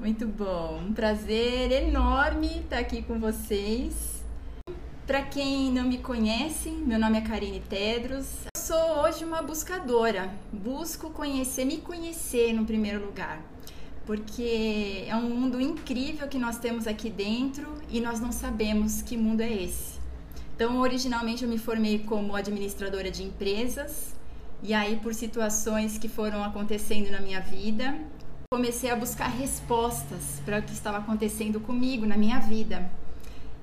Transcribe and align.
Muito 0.00 0.26
bom, 0.26 0.80
um 0.88 0.94
prazer 0.94 1.70
enorme 1.70 2.60
estar 2.60 2.78
aqui 2.78 3.02
com 3.02 3.20
vocês. 3.20 4.24
Para 5.06 5.20
quem 5.20 5.70
não 5.70 5.84
me 5.84 5.98
conhece, 5.98 6.70
meu 6.70 6.98
nome 6.98 7.18
é 7.18 7.20
Karine 7.20 7.60
Tedros. 7.60 8.46
Eu 8.46 8.62
sou 8.62 9.02
hoje 9.02 9.26
uma 9.26 9.42
buscadora, 9.42 10.32
busco 10.50 11.10
conhecer, 11.10 11.66
me 11.66 11.76
conhecer 11.82 12.54
no 12.54 12.64
primeiro 12.64 13.04
lugar, 13.04 13.42
porque 14.06 15.04
é 15.06 15.14
um 15.14 15.28
mundo 15.28 15.60
incrível 15.60 16.26
que 16.28 16.38
nós 16.38 16.58
temos 16.58 16.86
aqui 16.86 17.10
dentro 17.10 17.70
e 17.90 18.00
nós 18.00 18.20
não 18.20 18.32
sabemos 18.32 19.02
que 19.02 19.18
mundo 19.18 19.42
é 19.42 19.52
esse. 19.52 20.00
Então, 20.56 20.80
originalmente 20.80 21.44
eu 21.44 21.48
me 21.48 21.58
formei 21.58 21.98
como 21.98 22.34
administradora 22.34 23.10
de 23.10 23.22
empresas, 23.22 24.14
e 24.62 24.72
aí 24.72 24.96
por 24.96 25.12
situações 25.12 25.98
que 25.98 26.08
foram 26.08 26.42
acontecendo 26.42 27.10
na 27.10 27.20
minha 27.20 27.40
vida, 27.40 27.98
comecei 28.52 28.90
a 28.90 28.96
buscar 28.96 29.28
respostas 29.28 30.42
para 30.44 30.58
o 30.58 30.62
que 30.62 30.72
estava 30.72 30.98
acontecendo 30.98 31.60
comigo 31.60 32.04
na 32.04 32.16
minha 32.16 32.40
vida. 32.40 32.90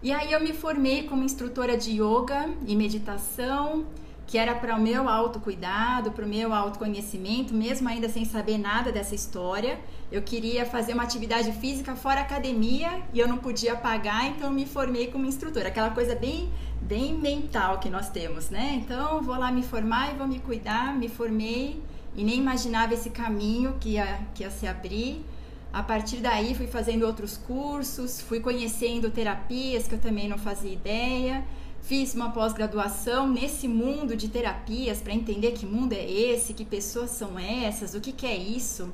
E 0.02 0.14
aí 0.14 0.32
eu 0.32 0.40
me 0.40 0.54
formei 0.54 1.04
como 1.04 1.26
instrutora 1.26 1.76
de 1.76 2.02
yoga 2.02 2.50
e 2.66 2.74
meditação, 2.74 3.86
que 4.26 4.38
era 4.38 4.56
para 4.56 4.78
o 4.78 4.82
meu 4.82 5.10
autocuidado, 5.10 6.12
para 6.12 6.24
o 6.24 6.28
meu 6.28 6.54
autoconhecimento, 6.54 7.54
mesmo 7.54 7.90
ainda 7.90 8.08
sem 8.08 8.24
saber 8.24 8.58
nada 8.58 8.90
dessa 8.90 9.14
história. 9.14 9.78
Eu 10.10 10.22
queria 10.22 10.66
fazer 10.66 10.94
uma 10.94 11.04
atividade 11.04 11.52
física 11.52 11.94
fora 11.94 12.22
academia 12.22 13.02
e 13.14 13.20
eu 13.20 13.28
não 13.28 13.40
podia 13.40 13.76
pagar, 13.76 14.28
então 14.28 14.48
eu 14.48 14.54
me 14.54 14.66
formei 14.66 15.08
como 15.08 15.26
instrutora. 15.26 15.68
Aquela 15.68 15.90
coisa 15.90 16.16
bem, 16.16 16.50
bem 16.82 17.14
mental 17.14 17.80
que 17.80 17.90
nós 17.90 18.10
temos, 18.10 18.50
né? 18.50 18.82
Então 18.82 19.22
vou 19.22 19.38
lá 19.38 19.52
me 19.52 19.64
formar 19.64 20.14
e 20.14 20.18
vou 20.18 20.26
me 20.26 20.40
cuidar. 20.40 20.96
Me 20.96 21.10
formei 21.10 21.84
e 22.18 22.24
nem 22.24 22.40
imaginava 22.40 22.96
esse 22.96 23.12
caminho 23.12 23.76
que 23.80 23.92
ia, 23.92 24.20
que 24.34 24.42
ia 24.42 24.50
se 24.50 24.66
abrir. 24.66 25.24
A 25.72 25.84
partir 25.84 26.18
daí 26.18 26.56
fui 26.56 26.66
fazendo 26.66 27.06
outros 27.06 27.38
cursos, 27.38 28.20
fui 28.20 28.40
conhecendo 28.40 29.12
terapias 29.12 29.88
que 29.88 29.94
eu 29.94 30.00
também 30.00 30.28
não 30.28 30.38
fazia 30.38 30.74
ideia. 30.74 31.46
Fiz 31.84 32.16
uma 32.16 32.32
pós-graduação 32.32 33.30
nesse 33.30 33.68
mundo 33.68 34.18
de 34.18 34.28
terapias 34.28 35.00
para 35.00 35.14
entender 35.14 35.52
que 35.52 35.66
mundo 35.66 35.94
é 35.94 36.12
esse, 36.12 36.54
que 36.54 36.66
pessoas 36.66 37.12
são 37.12 37.38
essas, 37.38 37.94
o 37.94 38.02
que, 38.02 38.12
que 38.12 38.26
é 38.26 38.36
isso. 38.36 38.92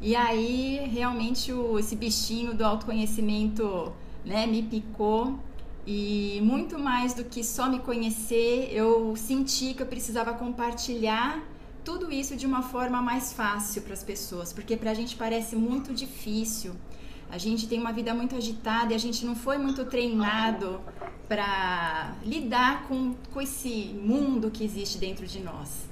E 0.00 0.16
aí 0.16 0.80
realmente 0.90 1.52
o, 1.52 1.78
esse 1.78 1.94
bichinho 1.94 2.54
do 2.54 2.64
autoconhecimento 2.64 3.92
né, 4.24 4.46
me 4.46 4.62
picou 4.62 5.38
e 5.86 6.40
muito 6.42 6.78
mais 6.78 7.12
do 7.12 7.22
que 7.22 7.44
só 7.44 7.68
me 7.68 7.78
conhecer, 7.78 8.70
eu 8.72 9.14
senti 9.14 9.74
que 9.74 9.82
eu 9.82 9.86
precisava 9.86 10.32
compartilhar 10.32 11.40
tudo 11.86 12.12
isso 12.12 12.34
de 12.34 12.44
uma 12.44 12.62
forma 12.62 13.00
mais 13.00 13.32
fácil 13.32 13.80
para 13.82 13.94
as 13.94 14.02
pessoas, 14.02 14.52
porque 14.52 14.76
para 14.76 14.90
a 14.90 14.94
gente 14.94 15.14
parece 15.14 15.54
muito 15.54 15.94
difícil. 15.94 16.74
A 17.30 17.38
gente 17.38 17.68
tem 17.68 17.78
uma 17.78 17.92
vida 17.92 18.12
muito 18.12 18.34
agitada 18.34 18.92
e 18.92 18.96
a 18.96 18.98
gente 18.98 19.24
não 19.24 19.36
foi 19.36 19.56
muito 19.56 19.84
treinado 19.84 20.80
para 21.28 22.12
lidar 22.24 22.88
com, 22.88 23.14
com 23.32 23.40
esse 23.40 23.96
mundo 24.02 24.50
que 24.50 24.64
existe 24.64 24.98
dentro 24.98 25.28
de 25.28 25.40
nós. 25.40 25.88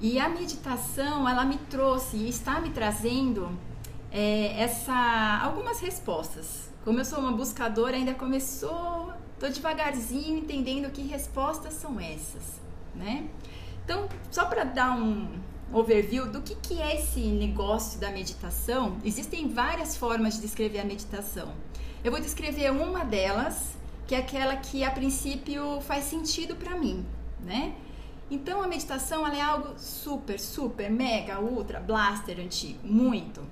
E 0.00 0.18
a 0.18 0.26
meditação, 0.26 1.28
ela 1.28 1.44
me 1.44 1.58
trouxe 1.74 2.16
e 2.16 2.28
está 2.30 2.58
me 2.58 2.70
trazendo 2.70 3.50
é, 4.10 4.58
essa 4.58 5.40
algumas 5.42 5.80
respostas. 5.80 6.70
Como 6.82 6.98
eu 6.98 7.04
sou 7.04 7.18
uma 7.18 7.32
buscadora, 7.32 7.94
ainda 7.94 8.14
começou, 8.14 9.12
tô 9.38 9.46
devagarzinho 9.48 10.38
entendendo 10.38 10.90
que 10.90 11.02
respostas 11.02 11.74
são 11.74 12.00
essas, 12.00 12.58
né? 12.94 13.28
Então, 13.90 14.08
só 14.30 14.44
para 14.44 14.62
dar 14.62 14.96
um 14.96 15.26
overview 15.72 16.30
do 16.30 16.40
que, 16.42 16.54
que 16.54 16.80
é 16.80 16.94
esse 16.94 17.18
negócio 17.18 17.98
da 17.98 18.08
meditação, 18.12 18.96
existem 19.04 19.48
várias 19.48 19.96
formas 19.96 20.34
de 20.34 20.42
descrever 20.42 20.78
a 20.78 20.84
meditação. 20.84 21.52
Eu 22.04 22.12
vou 22.12 22.20
descrever 22.20 22.70
uma 22.70 23.04
delas, 23.04 23.76
que 24.06 24.14
é 24.14 24.18
aquela 24.18 24.54
que 24.54 24.84
a 24.84 24.92
princípio 24.92 25.80
faz 25.80 26.04
sentido 26.04 26.54
para 26.54 26.78
mim, 26.78 27.04
né? 27.44 27.74
Então 28.30 28.62
a 28.62 28.68
meditação 28.68 29.26
ela 29.26 29.36
é 29.36 29.40
algo 29.40 29.76
super, 29.76 30.38
super, 30.38 30.88
mega, 30.88 31.40
ultra, 31.40 31.80
blaster 31.80 32.38
antigo, 32.38 32.86
muito. 32.86 33.42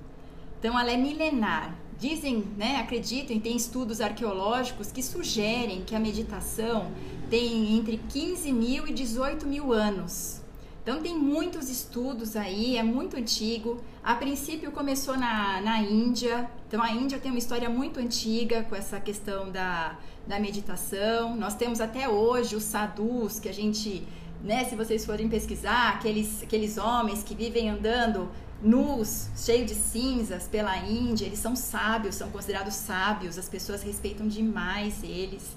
Então 0.57 0.79
ela 0.79 0.89
é 0.89 0.95
milenar. 0.95 1.75
Dizem, 1.99 2.47
né, 2.55 2.77
acreditam 2.77 3.35
e 3.35 3.41
tem 3.41 3.57
estudos 3.57 3.99
arqueológicos 3.99 4.89
que 4.89 5.03
sugerem 5.03 5.83
que 5.83 5.93
a 5.93 5.99
meditação 5.99 6.93
tem 7.29 7.77
entre 7.77 7.97
15 8.09 8.51
mil 8.51 8.87
e 8.87 8.93
18 8.93 9.45
mil 9.45 9.71
anos. 9.71 10.41
Então 10.81 11.01
tem 11.01 11.15
muitos 11.15 11.69
estudos 11.69 12.35
aí, 12.35 12.77
é 12.77 12.83
muito 12.83 13.15
antigo. 13.15 13.79
A 14.03 14.15
princípio 14.15 14.71
começou 14.71 15.15
na, 15.17 15.61
na 15.61 15.79
Índia. 15.81 16.49
Então 16.67 16.81
a 16.81 16.91
Índia 16.91 17.19
tem 17.19 17.29
uma 17.29 17.37
história 17.37 17.69
muito 17.69 17.99
antiga 17.99 18.63
com 18.63 18.75
essa 18.75 18.99
questão 18.99 19.51
da, 19.51 19.97
da 20.25 20.39
meditação. 20.39 21.35
Nós 21.35 21.53
temos 21.53 21.79
até 21.79 22.09
hoje 22.09 22.55
os 22.55 22.63
sadhus, 22.63 23.39
que 23.39 23.47
a 23.47 23.53
gente, 23.53 24.07
né, 24.43 24.65
se 24.65 24.75
vocês 24.75 25.05
forem 25.05 25.29
pesquisar, 25.29 25.89
aqueles, 25.89 26.41
aqueles 26.41 26.77
homens 26.77 27.21
que 27.21 27.35
vivem 27.35 27.69
andando 27.69 28.27
nus, 28.61 29.29
cheios 29.35 29.67
de 29.67 29.75
cinzas 29.75 30.47
pela 30.47 30.75
Índia, 30.77 31.25
eles 31.25 31.39
são 31.39 31.55
sábios, 31.55 32.15
são 32.15 32.29
considerados 32.31 32.73
sábios, 32.73 33.37
as 33.37 33.47
pessoas 33.47 33.83
respeitam 33.83 34.27
demais 34.27 35.03
eles. 35.03 35.55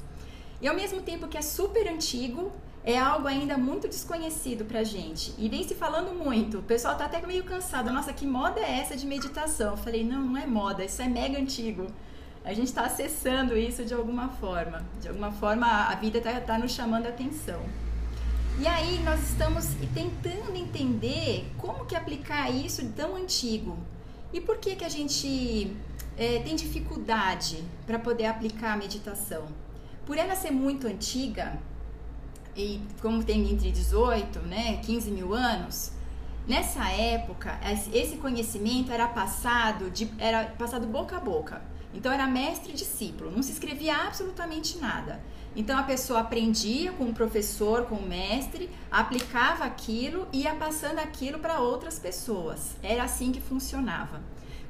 E 0.63 0.69
ao 0.69 0.77
mesmo 0.77 1.03
tempo 1.03 1.27
que 1.27 1.37
é 1.37 1.43
super 1.43 1.89
antigo, 1.89 2.53
é 2.85 2.97
algo 2.97 3.27
ainda 3.27 3.59
muito 3.59 3.89
desconhecido 3.89 4.65
pra 4.65 4.85
gente. 4.85 5.35
E 5.37 5.49
vem 5.49 5.67
se 5.67 5.75
falando 5.75 6.15
muito. 6.15 6.61
O 6.61 6.63
pessoal 6.63 6.97
tá 6.97 7.07
até 7.07 7.21
meio 7.27 7.43
cansado. 7.43 7.93
Nossa, 7.93 8.13
que 8.13 8.25
moda 8.25 8.61
é 8.61 8.79
essa 8.79 8.97
de 8.97 9.05
meditação? 9.05 9.73
Eu 9.73 9.77
falei, 9.77 10.05
não, 10.05 10.23
não 10.23 10.37
é 10.37 10.47
moda, 10.47 10.85
isso 10.85 11.03
é 11.03 11.09
mega 11.09 11.37
antigo. 11.37 11.89
A 12.45 12.55
gente 12.55 12.69
está 12.69 12.83
acessando 12.83 13.59
isso 13.59 13.85
de 13.85 13.93
alguma 13.93 14.29
forma. 14.29 14.85
De 15.01 15.09
alguma 15.09 15.33
forma, 15.33 15.67
a 15.67 15.95
vida 15.97 16.19
está 16.19 16.41
tá 16.41 16.57
nos 16.57 16.71
chamando 16.71 17.07
a 17.07 17.09
atenção. 17.09 17.61
E 18.61 18.67
aí 18.67 19.01
nós 19.03 19.21
estamos 19.31 19.67
tentando 19.93 20.57
entender 20.57 21.45
como 21.59 21.87
que 21.87 21.97
aplicar 21.97 22.51
isso 22.51 22.87
tão 22.95 23.17
antigo. 23.17 23.77
E 24.33 24.41
por 24.41 24.59
que 24.59 24.77
que 24.77 24.85
a 24.85 24.89
gente 24.89 25.77
é, 26.17 26.39
tem 26.39 26.55
dificuldade 26.55 27.65
para 27.85 27.99
poder 27.99 28.27
aplicar 28.27 28.75
a 28.75 28.77
meditação? 28.77 29.47
Por 30.07 30.19
ela 30.19 30.35
ser 30.35 30.51
muito 30.51 30.87
antiga, 30.87 31.59
e 32.57 32.81
como 33.01 33.23
tem 33.23 33.51
entre 33.51 33.71
18, 33.71 34.41
né, 34.41 34.79
15 34.79 35.11
mil 35.11 35.33
anos, 35.33 35.93
nessa 36.47 36.89
época 36.91 37.59
esse 37.93 38.17
conhecimento 38.17 38.93
era 38.93 39.07
passado 39.07 39.91
de, 39.91 40.11
era 40.19 40.45
passado 40.47 40.87
boca 40.87 41.17
a 41.17 41.21
boca. 41.21 41.63
Então 41.95 42.11
era 42.11 42.27
mestre 42.27 42.73
e 42.73 42.75
discípulo, 42.75 43.31
não 43.31 43.43
se 43.43 43.53
escrevia 43.53 43.95
absolutamente 43.95 44.79
nada. 44.79 45.21
Então 45.55 45.79
a 45.79 45.83
pessoa 45.83 46.21
aprendia 46.21 46.93
com 46.93 47.05
o 47.05 47.13
professor, 47.13 47.85
com 47.85 47.97
o 47.97 48.09
mestre, 48.09 48.71
aplicava 48.91 49.65
aquilo 49.65 50.27
e 50.33 50.43
ia 50.43 50.55
passando 50.55 50.99
aquilo 50.99 51.39
para 51.39 51.61
outras 51.61 51.99
pessoas. 51.99 52.77
Era 52.83 53.05
assim 53.05 53.31
que 53.31 53.41
funcionava. 53.41 54.23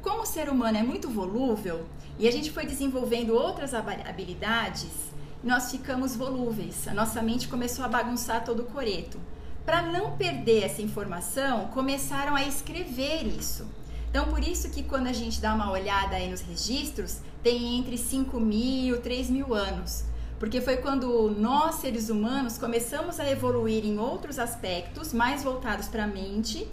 Como 0.03 0.22
o 0.22 0.26
ser 0.26 0.48
humano 0.48 0.76
é 0.76 0.82
muito 0.82 1.09
volúvel 1.09 1.87
e 2.19 2.26
a 2.26 2.32
gente 2.32 2.50
foi 2.50 2.66
desenvolvendo 2.66 3.34
outras 3.34 3.72
habilidades, 3.72 5.12
nós 5.42 5.70
ficamos 5.70 6.14
volúveis. 6.14 6.86
A 6.86 6.94
nossa 6.94 7.20
mente 7.20 7.48
começou 7.48 7.84
a 7.84 7.88
bagunçar 7.88 8.44
todo 8.44 8.62
o 8.62 8.66
coreto. 8.66 9.19
Para 9.64 9.82
não 9.82 10.16
perder 10.16 10.64
essa 10.64 10.82
informação, 10.82 11.69
começaram 11.69 12.34
a 12.34 12.44
escrever 12.44 13.26
isso. 13.26 13.66
Então, 14.10 14.26
por 14.26 14.42
isso 14.42 14.70
que 14.70 14.82
quando 14.82 15.06
a 15.06 15.12
gente 15.12 15.41
dá 15.41 15.54
uma 15.54 15.70
olhada 15.70 16.16
aí 16.16 16.28
nos 16.28 16.42
registros, 16.42 17.19
tem 17.42 17.78
entre 17.78 17.97
5 17.97 18.38
mil, 18.38 19.00
3 19.00 19.30
mil 19.30 19.54
anos. 19.54 20.04
Porque 20.38 20.60
foi 20.60 20.76
quando 20.78 21.30
nós, 21.30 21.76
seres 21.76 22.10
humanos, 22.10 22.59
começamos 22.59 23.20
a 23.20 23.30
evoluir 23.30 23.86
em 23.86 23.98
outros 23.98 24.38
aspectos 24.38 25.12
mais 25.12 25.44
voltados 25.44 25.88
para 25.88 26.04
a 26.04 26.06
mente, 26.06 26.69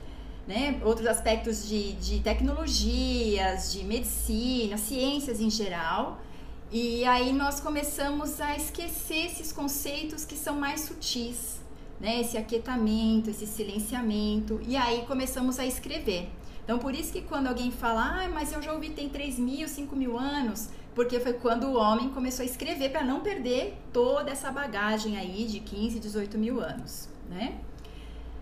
né? 0.48 0.80
outros 0.84 1.08
aspectos 1.08 1.68
de, 1.68 1.94
de 1.94 2.20
tecnologias, 2.20 3.72
de 3.72 3.84
medicina, 3.84 4.78
ciências 4.78 5.40
em 5.40 5.50
geral, 5.50 6.20
e 6.72 7.04
aí 7.04 7.34
nós 7.34 7.60
começamos 7.60 8.40
a 8.40 8.56
esquecer 8.56 9.26
esses 9.26 9.52
conceitos 9.52 10.24
que 10.24 10.36
são 10.36 10.56
mais 10.56 10.82
sutis, 10.82 11.60
né? 12.00 12.22
Esse 12.22 12.38
aquietamento, 12.38 13.32
esse 13.32 13.48
silenciamento. 13.48 14.60
E 14.68 14.78
aí 14.78 15.04
começamos 15.08 15.58
a 15.58 15.66
escrever. 15.66 16.30
Então, 16.64 16.78
por 16.78 16.94
isso 16.94 17.12
que 17.12 17.24
quando 17.24 17.48
alguém 17.48 17.72
fala, 17.72 18.24
ah, 18.24 18.30
mas 18.30 18.54
eu 18.54 18.62
já 18.62 18.72
ouvi 18.72 18.92
tem 18.92 19.10
3 19.10 19.40
mil, 19.40 19.68
5 19.68 19.96
mil 19.96 20.16
anos, 20.16 20.70
porque 20.94 21.20
foi 21.20 21.34
quando 21.34 21.64
o 21.66 21.76
homem 21.76 22.10
começou 22.10 22.44
a 22.44 22.46
escrever 22.46 22.92
para 22.92 23.04
não 23.04 23.22
perder 23.22 23.76
toda 23.92 24.30
essa 24.30 24.52
bagagem 24.52 25.18
aí 25.18 25.46
de 25.46 25.62
15, 25.62 26.00
18 26.00 26.38
mil 26.38 26.62
anos, 26.62 27.10
né? 27.28 27.58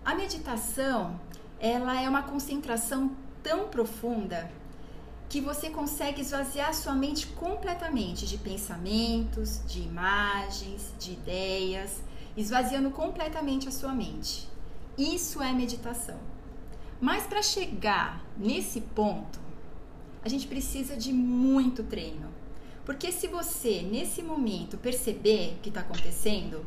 A 0.04 0.14
meditação, 0.14 1.18
ela 1.58 1.98
é 1.98 2.06
uma 2.06 2.22
concentração 2.22 3.10
tão 3.42 3.68
profunda 3.68 4.50
que 5.28 5.40
você 5.40 5.68
consegue 5.68 6.22
esvaziar 6.22 6.72
sua 6.74 6.94
mente 6.94 7.26
completamente 7.26 8.26
de 8.26 8.38
pensamentos, 8.38 9.60
de 9.66 9.80
imagens, 9.80 10.92
de 10.98 11.12
ideias, 11.12 12.02
esvaziando 12.36 12.90
completamente 12.90 13.68
a 13.68 13.70
sua 13.70 13.92
mente. 13.92 14.48
Isso 14.96 15.42
é 15.42 15.52
meditação. 15.52 16.18
Mas 17.00 17.24
para 17.24 17.42
chegar 17.42 18.24
nesse 18.36 18.80
ponto, 18.80 19.38
a 20.24 20.28
gente 20.28 20.46
precisa 20.46 20.96
de 20.96 21.12
muito 21.12 21.84
treino. 21.84 22.28
Porque 22.84 23.12
se 23.12 23.28
você, 23.28 23.82
nesse 23.82 24.22
momento, 24.22 24.78
perceber 24.78 25.56
o 25.56 25.60
que 25.60 25.68
está 25.68 25.82
acontecendo, 25.82 26.64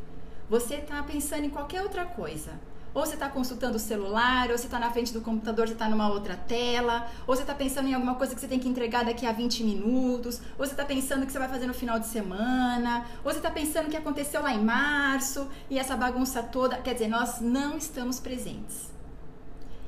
você 0.47 0.75
está 0.75 1.01
pensando 1.01 1.45
em 1.45 1.49
qualquer 1.49 1.81
outra 1.81 2.05
coisa. 2.05 2.59
Ou 2.93 3.05
você 3.05 3.13
está 3.13 3.29
consultando 3.29 3.77
o 3.77 3.79
celular, 3.79 4.49
ou 4.49 4.57
você 4.57 4.65
está 4.65 4.77
na 4.77 4.91
frente 4.91 5.13
do 5.13 5.21
computador, 5.21 5.67
você 5.67 5.73
está 5.73 5.87
numa 5.87 6.09
outra 6.09 6.35
tela, 6.35 7.07
ou 7.25 7.35
você 7.35 7.41
está 7.43 7.55
pensando 7.55 7.87
em 7.87 7.93
alguma 7.93 8.15
coisa 8.15 8.35
que 8.35 8.41
você 8.41 8.47
tem 8.47 8.59
que 8.59 8.67
entregar 8.67 9.05
daqui 9.05 9.25
a 9.25 9.31
20 9.31 9.63
minutos, 9.63 10.41
ou 10.57 10.65
você 10.65 10.73
está 10.73 10.83
pensando 10.83 11.25
que 11.25 11.31
você 11.31 11.39
vai 11.39 11.47
fazer 11.47 11.67
no 11.67 11.73
final 11.73 11.97
de 11.99 12.07
semana, 12.07 13.05
ou 13.23 13.31
você 13.31 13.37
está 13.39 13.49
pensando 13.49 13.89
que 13.89 13.95
aconteceu 13.95 14.41
lá 14.41 14.53
em 14.53 14.63
março 14.63 15.47
e 15.69 15.79
essa 15.79 15.95
bagunça 15.95 16.43
toda. 16.43 16.77
Quer 16.77 16.93
dizer, 16.93 17.07
nós 17.07 17.39
não 17.39 17.77
estamos 17.77 18.19
presentes. 18.19 18.91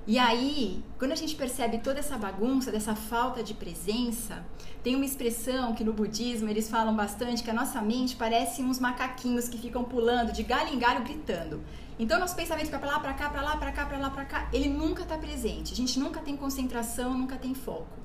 E 0.05 0.19
aí, 0.19 0.83
quando 0.99 1.13
a 1.13 1.15
gente 1.15 1.33
percebe 1.33 1.77
toda 1.77 1.99
essa 1.99 2.17
bagunça, 2.17 2.69
dessa 2.69 2.93
falta 2.93 3.41
de 3.41 3.53
presença, 3.53 4.45
tem 4.83 4.95
uma 4.95 5.05
expressão 5.05 5.73
que 5.73 5.81
no 5.81 5.93
budismo 5.93 6.49
eles 6.49 6.69
falam 6.69 6.93
bastante 6.93 7.41
que 7.41 7.49
a 7.49 7.53
nossa 7.53 7.81
mente 7.81 8.17
parece 8.17 8.61
uns 8.61 8.79
macaquinhos 8.79 9.47
que 9.47 9.57
ficam 9.57 9.85
pulando 9.85 10.33
de 10.33 10.43
galho 10.43 10.73
em 10.73 10.77
galho 10.77 11.05
gritando. 11.05 11.63
Então 11.99 12.19
nosso 12.19 12.35
pensamento 12.35 12.65
fica 12.65 12.79
para 12.79 12.89
lá, 12.89 12.99
para 12.99 13.13
cá, 13.13 13.29
para 13.29 13.41
lá, 13.41 13.57
para 13.57 13.71
cá, 13.71 13.85
para 13.85 13.97
lá, 13.97 14.09
para 14.09 14.25
cá, 14.25 14.49
ele 14.51 14.67
nunca 14.67 15.03
está 15.03 15.17
presente. 15.17 15.73
A 15.73 15.75
gente 15.75 15.99
nunca 15.99 16.19
tem 16.21 16.35
concentração, 16.35 17.15
nunca 17.15 17.35
tem 17.35 17.53
foco. 17.53 18.03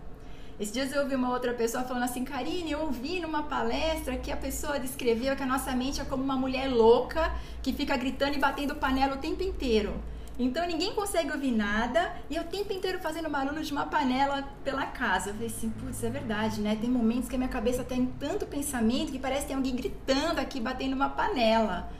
Esses 0.61 0.75
dias 0.75 0.93
eu 0.93 1.02
ouvi 1.02 1.14
uma 1.14 1.31
outra 1.31 1.55
pessoa 1.55 1.85
falando 1.85 2.02
assim, 2.02 2.25
Karine, 2.25 2.73
eu 2.73 2.81
ouvi 2.81 3.20
numa 3.20 3.44
palestra 3.44 4.17
que 4.17 4.32
a 4.32 4.37
pessoa 4.37 4.79
descreveu 4.79 5.37
que 5.37 5.43
a 5.43 5.46
nossa 5.46 5.70
mente 5.75 6.00
é 6.00 6.05
como 6.05 6.23
uma 6.23 6.37
mulher 6.37 6.69
louca 6.69 7.32
que 7.62 7.73
fica 7.73 7.96
gritando 7.96 8.35
e 8.35 8.40
batendo 8.40 8.75
panela 8.75 9.14
o 9.14 9.19
tempo 9.19 9.43
inteiro. 9.43 9.94
Então 10.38 10.67
ninguém 10.67 10.93
consegue 10.94 11.32
ouvir 11.32 11.52
nada 11.52 12.12
e 12.29 12.37
eu 12.37 12.43
o 12.43 12.46
tempo 12.46 12.73
inteiro 12.73 12.99
fazendo 12.99 13.29
barulho 13.29 13.62
de 13.62 13.73
uma 13.73 13.87
panela 13.87 14.49
pela 14.62 14.87
casa. 14.87 15.31
Eu 15.31 15.35
falei 15.35 15.49
assim, 15.49 15.70
putz, 15.70 16.02
é 16.05 16.11
verdade, 16.11 16.61
né? 16.61 16.76
Tem 16.81 16.90
momentos 16.90 17.29
que 17.29 17.35
a 17.35 17.38
minha 17.38 17.50
cabeça 17.50 17.82
tem 17.82 18.06
tanto 18.19 18.46
pensamento 18.46 19.11
que 19.11 19.19
parece 19.19 19.43
que 19.43 19.46
tem 19.49 19.56
alguém 19.56 19.75
gritando 19.75 20.40
aqui, 20.40 20.61
batendo 20.61 20.94
uma 20.94 21.08
panela. 21.08 21.90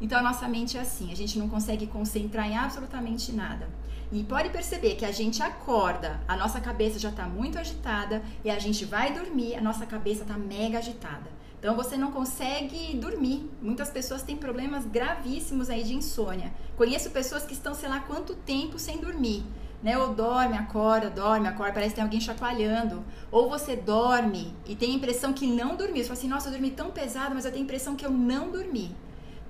Então 0.00 0.18
a 0.18 0.22
nossa 0.22 0.46
mente 0.46 0.76
é 0.76 0.80
assim, 0.80 1.10
a 1.10 1.16
gente 1.16 1.38
não 1.38 1.48
consegue 1.48 1.86
concentrar 1.86 2.46
em 2.46 2.56
absolutamente 2.56 3.32
nada. 3.32 3.68
E 4.12 4.22
pode 4.22 4.50
perceber 4.50 4.94
que 4.94 5.04
a 5.04 5.10
gente 5.10 5.42
acorda, 5.42 6.20
a 6.28 6.36
nossa 6.36 6.60
cabeça 6.60 6.98
já 6.98 7.08
está 7.08 7.26
muito 7.26 7.58
agitada 7.58 8.22
e 8.44 8.50
a 8.50 8.58
gente 8.58 8.84
vai 8.84 9.12
dormir, 9.12 9.56
a 9.56 9.60
nossa 9.60 9.84
cabeça 9.84 10.22
está 10.22 10.38
mega 10.38 10.78
agitada. 10.78 11.30
Então 11.58 11.74
você 11.74 11.96
não 11.96 12.12
consegue 12.12 12.96
dormir. 12.96 13.50
Muitas 13.60 13.90
pessoas 13.90 14.22
têm 14.22 14.36
problemas 14.36 14.84
gravíssimos 14.84 15.68
aí 15.68 15.82
de 15.82 15.94
insônia. 15.94 16.52
Conheço 16.76 17.10
pessoas 17.10 17.44
que 17.44 17.54
estão 17.54 17.74
sei 17.74 17.88
lá 17.88 18.00
quanto 18.00 18.34
tempo 18.34 18.78
sem 18.78 18.98
dormir. 18.98 19.42
Né? 19.82 19.98
Ou 19.98 20.14
dorme, 20.14 20.56
acorda, 20.56 21.10
dorme, 21.10 21.48
acorda, 21.48 21.72
parece 21.72 21.90
que 21.90 21.96
tem 21.96 22.04
alguém 22.04 22.20
chacoalhando. 22.20 23.04
Ou 23.32 23.48
você 23.48 23.74
dorme 23.74 24.54
e 24.66 24.76
tem 24.76 24.92
a 24.92 24.94
impressão 24.94 25.32
que 25.32 25.46
não 25.46 25.74
dormiu. 25.74 26.04
Você 26.04 26.04
fala 26.04 26.18
assim, 26.18 26.28
nossa, 26.28 26.48
eu 26.48 26.52
dormi 26.52 26.70
tão 26.70 26.90
pesado, 26.90 27.34
mas 27.34 27.44
eu 27.44 27.50
tenho 27.50 27.62
a 27.62 27.64
impressão 27.64 27.96
que 27.96 28.06
eu 28.06 28.10
não 28.10 28.50
dormi. 28.50 28.94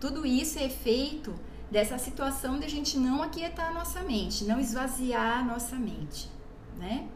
Tudo 0.01 0.27
isso 0.27 0.59
é 0.59 0.65
efeito 0.65 1.35
dessa 1.71 1.99
situação 1.99 2.59
de 2.59 2.65
a 2.65 2.69
gente 2.71 2.99
não 2.99 3.23
aquietar 3.23 3.71
a 3.71 3.75
nossa 3.75 4.01
mente, 4.03 4.45
não 4.45 4.61
esvaziar 4.61 5.41
a 5.41 5.43
nossa 5.43 5.77
mente, 5.77 6.29
né? 6.77 7.09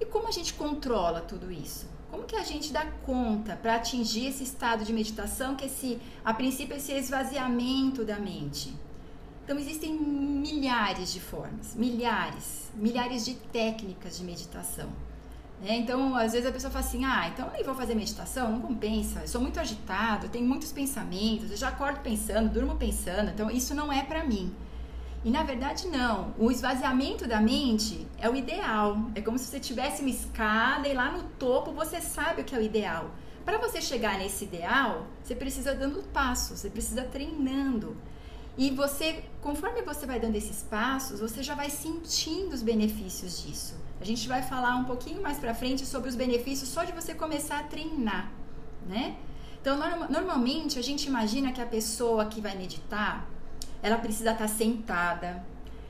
E 0.00 0.04
como 0.04 0.28
a 0.28 0.32
gente 0.32 0.54
controla 0.54 1.20
tudo 1.20 1.52
isso? 1.52 1.86
Como 2.10 2.24
que 2.24 2.36
a 2.36 2.44
gente 2.44 2.72
dá 2.72 2.86
conta 3.04 3.56
para 3.56 3.76
atingir 3.76 4.26
esse 4.26 4.42
estado 4.42 4.84
de 4.84 4.92
meditação, 4.92 5.56
que 5.56 5.66
esse, 5.66 6.00
a 6.24 6.32
princípio, 6.32 6.76
esse 6.76 6.92
esvaziamento 6.92 8.04
da 8.04 8.18
mente? 8.18 8.74
Então 9.44 9.58
existem 9.58 9.92
milhares 9.92 11.12
de 11.12 11.20
formas, 11.20 11.74
milhares, 11.74 12.70
milhares 12.74 13.24
de 13.24 13.34
técnicas 13.34 14.16
de 14.16 14.24
meditação. 14.24 14.90
Né? 15.64 15.76
Então, 15.76 16.14
às 16.14 16.32
vezes 16.32 16.46
a 16.46 16.52
pessoa 16.52 16.70
fala 16.70 16.84
assim: 16.84 17.06
ah, 17.06 17.26
então 17.26 17.46
eu 17.46 17.52
nem 17.52 17.64
vou 17.64 17.74
fazer 17.74 17.94
meditação, 17.94 18.52
não 18.52 18.60
compensa, 18.60 19.20
eu 19.20 19.28
sou 19.28 19.40
muito 19.40 19.58
agitado, 19.58 20.26
eu 20.26 20.30
tenho 20.30 20.46
muitos 20.46 20.70
pensamentos, 20.70 21.50
eu 21.50 21.56
já 21.56 21.68
acordo 21.68 22.00
pensando, 22.00 22.52
durmo 22.52 22.76
pensando, 22.76 23.30
então 23.30 23.50
isso 23.50 23.74
não 23.74 23.90
é 23.90 24.02
para 24.02 24.22
mim. 24.24 24.54
E 25.24 25.30
na 25.30 25.42
verdade 25.42 25.88
não. 25.88 26.34
O 26.38 26.50
esvaziamento 26.50 27.26
da 27.26 27.40
mente 27.40 28.06
é 28.20 28.28
o 28.28 28.36
ideal. 28.36 29.10
É 29.14 29.22
como 29.22 29.38
se 29.38 29.46
você 29.46 29.58
tivesse 29.58 30.02
uma 30.02 30.10
escada 30.10 30.86
e 30.86 30.92
lá 30.92 31.10
no 31.10 31.22
topo 31.38 31.72
você 31.72 31.98
sabe 31.98 32.42
o 32.42 32.44
que 32.44 32.54
é 32.54 32.58
o 32.58 32.62
ideal. 32.62 33.10
Para 33.42 33.56
você 33.56 33.80
chegar 33.80 34.18
nesse 34.18 34.44
ideal, 34.44 35.06
você 35.22 35.34
precisa 35.34 35.74
dando 35.74 36.02
passos, 36.12 36.60
você 36.60 36.68
precisa 36.68 37.04
treinando. 37.04 37.96
E 38.58 38.68
você, 38.68 39.24
conforme 39.40 39.80
você 39.80 40.04
vai 40.04 40.20
dando 40.20 40.36
esses 40.36 40.62
passos, 40.62 41.20
você 41.20 41.42
já 41.42 41.54
vai 41.54 41.70
sentindo 41.70 42.52
os 42.52 42.60
benefícios 42.62 43.42
disso. 43.42 43.83
A 44.00 44.04
gente 44.04 44.28
vai 44.28 44.42
falar 44.42 44.76
um 44.76 44.84
pouquinho 44.84 45.22
mais 45.22 45.38
para 45.38 45.54
frente 45.54 45.86
sobre 45.86 46.08
os 46.08 46.16
benefícios 46.16 46.68
só 46.68 46.84
de 46.84 46.92
você 46.92 47.14
começar 47.14 47.60
a 47.60 47.62
treinar, 47.62 48.30
né? 48.86 49.16
Então, 49.60 49.78
normalmente 50.10 50.78
a 50.78 50.82
gente 50.82 51.06
imagina 51.06 51.52
que 51.52 51.60
a 51.60 51.66
pessoa 51.66 52.26
que 52.26 52.40
vai 52.40 52.56
meditar, 52.56 53.26
ela 53.82 53.96
precisa 53.96 54.32
estar 54.32 54.48
sentada, 54.48 55.42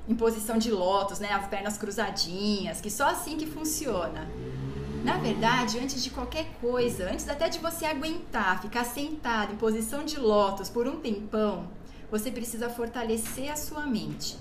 em 0.09 0.15
posição 0.15 0.59
de 0.59 0.71
lótus, 0.71 1.19
né? 1.19 1.33
As 1.33 1.47
pernas 1.49 1.77
cruzadinhas, 1.77 2.81
que 2.81 2.91
só 2.91 3.09
assim 3.09 3.37
que 3.37 3.47
funciona. 3.47 4.29
Na 5.03 5.19
verdade, 5.19 5.79
antes 5.79 6.03
de 6.03 6.11
qualquer 6.11 6.47
coisa, 6.61 7.11
antes 7.11 7.29
até 7.29 7.49
de 7.49 7.59
você 7.59 7.85
aguentar 7.85 8.63
ficar 8.63 8.85
sentado 8.85 9.53
em 9.53 9.57
posição 9.57 10.05
de 10.05 10.19
lótus 10.19 10.69
por 10.69 10.87
um 10.87 11.01
tempão, 11.01 11.69
você 12.11 12.31
precisa 12.31 12.71
fortalecer 12.71 13.51
a 13.51 13.57
sua 13.57 13.87
mente. 13.87 14.37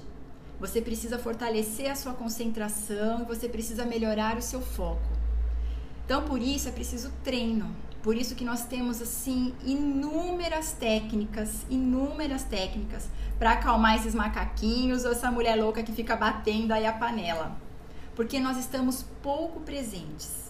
Você 0.64 0.82
precisa 0.82 1.20
fortalecer 1.20 1.92
a 1.92 1.96
sua 1.96 2.14
concentração 2.14 3.26
você 3.26 3.50
precisa 3.50 3.84
melhorar 3.84 4.38
o 4.38 4.42
seu 4.42 4.62
foco. 4.62 5.10
Então, 6.06 6.24
por 6.24 6.42
isso 6.42 6.70
é 6.70 6.72
preciso 6.72 7.12
treino. 7.22 7.76
Por 8.02 8.16
isso 8.16 8.34
que 8.34 8.46
nós 8.46 8.64
temos 8.64 9.02
assim 9.02 9.54
inúmeras 9.66 10.72
técnicas, 10.72 11.66
inúmeras 11.70 12.46
técnicas 12.46 13.10
para 13.38 13.52
acalmar 13.52 13.98
esses 13.98 14.16
macaquinhos 14.16 15.04
ou 15.04 15.12
essa 15.12 15.30
mulher 15.30 15.58
louca 15.58 15.84
que 15.84 15.92
fica 15.92 16.16
batendo 16.16 16.72
aí 16.72 16.86
a 16.86 16.94
panela. 16.94 17.58
Porque 18.16 18.40
nós 18.40 18.58
estamos 18.58 19.04
pouco 19.22 19.60
presentes. 19.60 20.50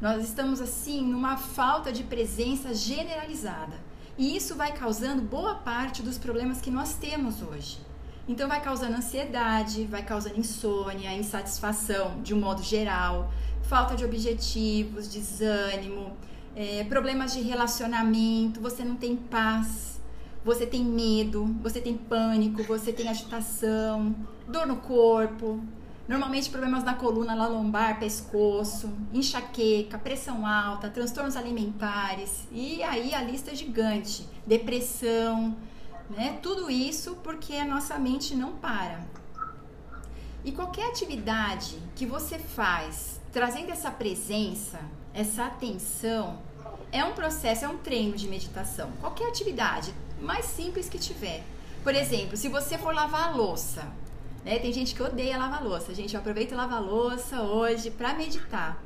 Nós 0.00 0.24
estamos 0.24 0.60
assim 0.60 1.00
numa 1.00 1.36
falta 1.36 1.92
de 1.92 2.02
presença 2.02 2.74
generalizada. 2.74 3.76
E 4.18 4.36
isso 4.36 4.56
vai 4.56 4.72
causando 4.72 5.22
boa 5.22 5.54
parte 5.54 6.02
dos 6.02 6.18
problemas 6.18 6.60
que 6.60 6.72
nós 6.72 6.94
temos 6.94 7.40
hoje. 7.40 7.93
Então 8.26 8.48
vai 8.48 8.60
causando 8.60 8.96
ansiedade, 8.96 9.84
vai 9.84 10.02
causando 10.02 10.38
insônia, 10.38 11.12
insatisfação 11.12 12.22
de 12.22 12.32
um 12.32 12.40
modo 12.40 12.62
geral, 12.62 13.30
falta 13.62 13.94
de 13.94 14.04
objetivos, 14.04 15.08
desânimo, 15.08 16.16
é, 16.56 16.84
problemas 16.84 17.34
de 17.34 17.42
relacionamento, 17.42 18.60
você 18.60 18.82
não 18.82 18.96
tem 18.96 19.14
paz, 19.14 20.00
você 20.42 20.64
tem 20.66 20.82
medo, 20.82 21.44
você 21.62 21.80
tem 21.80 21.96
pânico, 21.96 22.62
você 22.62 22.92
tem 22.92 23.08
agitação, 23.08 24.14
dor 24.48 24.66
no 24.66 24.76
corpo, 24.76 25.60
normalmente 26.08 26.48
problemas 26.48 26.82
na 26.82 26.94
coluna, 26.94 27.34
na 27.34 27.46
lombar, 27.46 27.98
pescoço, 27.98 28.90
enxaqueca, 29.12 29.98
pressão 29.98 30.46
alta, 30.46 30.88
transtornos 30.88 31.36
alimentares 31.36 32.46
e 32.50 32.82
aí 32.82 33.14
a 33.14 33.22
lista 33.22 33.50
é 33.50 33.54
gigante, 33.54 34.26
depressão, 34.46 35.54
né? 36.10 36.38
Tudo 36.42 36.70
isso 36.70 37.16
porque 37.22 37.54
a 37.54 37.64
nossa 37.64 37.98
mente 37.98 38.34
não 38.34 38.52
para. 38.56 39.00
E 40.44 40.52
qualquer 40.52 40.88
atividade 40.88 41.78
que 41.96 42.04
você 42.04 42.38
faz 42.38 43.20
trazendo 43.32 43.70
essa 43.70 43.90
presença, 43.90 44.80
essa 45.12 45.46
atenção, 45.46 46.38
é 46.92 47.04
um 47.04 47.12
processo, 47.12 47.64
é 47.64 47.68
um 47.68 47.78
treino 47.78 48.16
de 48.16 48.28
meditação. 48.28 48.90
Qualquer 49.00 49.28
atividade, 49.28 49.92
mais 50.20 50.44
simples 50.44 50.88
que 50.88 50.98
tiver. 50.98 51.42
Por 51.82 51.94
exemplo, 51.94 52.36
se 52.36 52.48
você 52.48 52.78
for 52.78 52.94
lavar 52.94 53.28
a 53.28 53.30
louça, 53.32 53.92
né? 54.44 54.58
Tem 54.58 54.72
gente 54.72 54.94
que 54.94 55.02
odeia 55.02 55.38
lavar 55.38 55.64
louça. 55.64 55.94
Gente, 55.94 56.14
eu 56.14 56.20
aproveito 56.20 56.52
e 56.52 56.54
lavar 56.54 56.82
louça 56.82 57.40
hoje 57.42 57.90
para 57.90 58.14
meditar. 58.14 58.80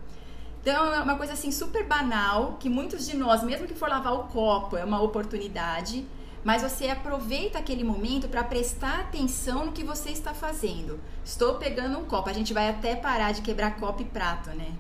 Então, 0.63 0.95
é 0.95 1.01
uma 1.01 1.17
coisa 1.17 1.33
assim 1.33 1.51
super 1.51 1.85
banal, 1.85 2.57
que 2.61 2.69
muitos 2.69 3.07
de 3.07 3.17
nós, 3.17 3.43
mesmo 3.43 3.67
que 3.67 3.75
for 3.75 3.89
lavar 3.89 4.15
o 4.15 4.25
copo, 4.25 4.77
é 4.77 4.85
uma 4.85 5.01
oportunidade, 5.03 6.07
mas 6.45 6.63
você 6.63 6.89
aproveita 6.89 7.59
aquele 7.59 7.85
momento 7.85 8.29
para 8.29 8.45
prestar 8.45 9.01
atenção 9.01 9.67
no 9.67 9.73
que 9.73 9.85
você 9.85 10.11
está 10.11 10.33
fazendo. 10.33 11.01
Estou 11.25 11.55
pegando 11.55 11.99
um 11.99 12.05
copo, 12.05 12.29
a 12.29 12.33
gente 12.33 12.55
vai 12.55 12.69
até 12.69 12.97
parar 12.97 13.33
de 13.33 13.43
quebrar 13.43 13.77
copo 13.77 14.03
e 14.03 14.05
prato, 14.05 14.51
né? 14.51 14.73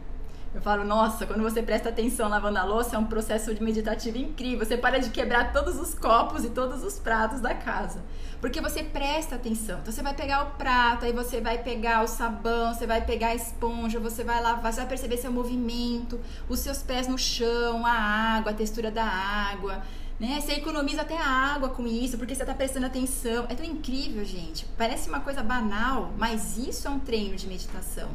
Eu 0.54 0.62
falo, 0.62 0.82
nossa, 0.82 1.26
quando 1.26 1.42
você 1.42 1.62
presta 1.62 1.90
atenção 1.90 2.28
lavando 2.28 2.58
a 2.58 2.64
louça, 2.64 2.96
é 2.96 2.98
um 2.98 3.04
processo 3.04 3.54
meditativo 3.62 4.16
incrível. 4.16 4.64
Você 4.64 4.78
para 4.78 4.98
de 4.98 5.10
quebrar 5.10 5.52
todos 5.52 5.78
os 5.78 5.94
copos 5.94 6.42
e 6.42 6.48
todos 6.48 6.82
os 6.82 6.98
pratos 6.98 7.40
da 7.40 7.54
casa. 7.54 8.02
Porque 8.40 8.60
você 8.60 8.82
presta 8.82 9.34
atenção. 9.34 9.80
Então 9.80 9.92
você 9.92 10.02
vai 10.02 10.14
pegar 10.14 10.44
o 10.44 10.50
prato, 10.52 11.04
aí 11.04 11.12
você 11.12 11.40
vai 11.40 11.58
pegar 11.58 12.02
o 12.02 12.08
sabão, 12.08 12.72
você 12.72 12.86
vai 12.86 13.04
pegar 13.04 13.28
a 13.28 13.34
esponja, 13.34 14.00
você 14.00 14.24
vai 14.24 14.42
lavar, 14.42 14.72
você 14.72 14.80
vai 14.80 14.88
perceber 14.88 15.18
seu 15.18 15.30
movimento, 15.30 16.18
os 16.48 16.60
seus 16.60 16.78
pés 16.78 17.06
no 17.06 17.18
chão, 17.18 17.84
a 17.84 17.92
água, 17.92 18.52
a 18.52 18.54
textura 18.54 18.90
da 18.90 19.04
água. 19.04 19.82
Né? 20.18 20.40
Você 20.40 20.54
economiza 20.54 21.02
até 21.02 21.16
água 21.16 21.68
com 21.68 21.86
isso, 21.86 22.18
porque 22.18 22.34
você 22.34 22.42
está 22.42 22.54
prestando 22.54 22.86
atenção. 22.86 23.46
É 23.48 23.54
tão 23.54 23.64
incrível, 23.64 24.24
gente. 24.24 24.64
Parece 24.76 25.08
uma 25.08 25.20
coisa 25.20 25.42
banal, 25.42 26.12
mas 26.18 26.56
isso 26.56 26.88
é 26.88 26.90
um 26.90 26.98
treino 26.98 27.36
de 27.36 27.46
meditação. 27.46 28.10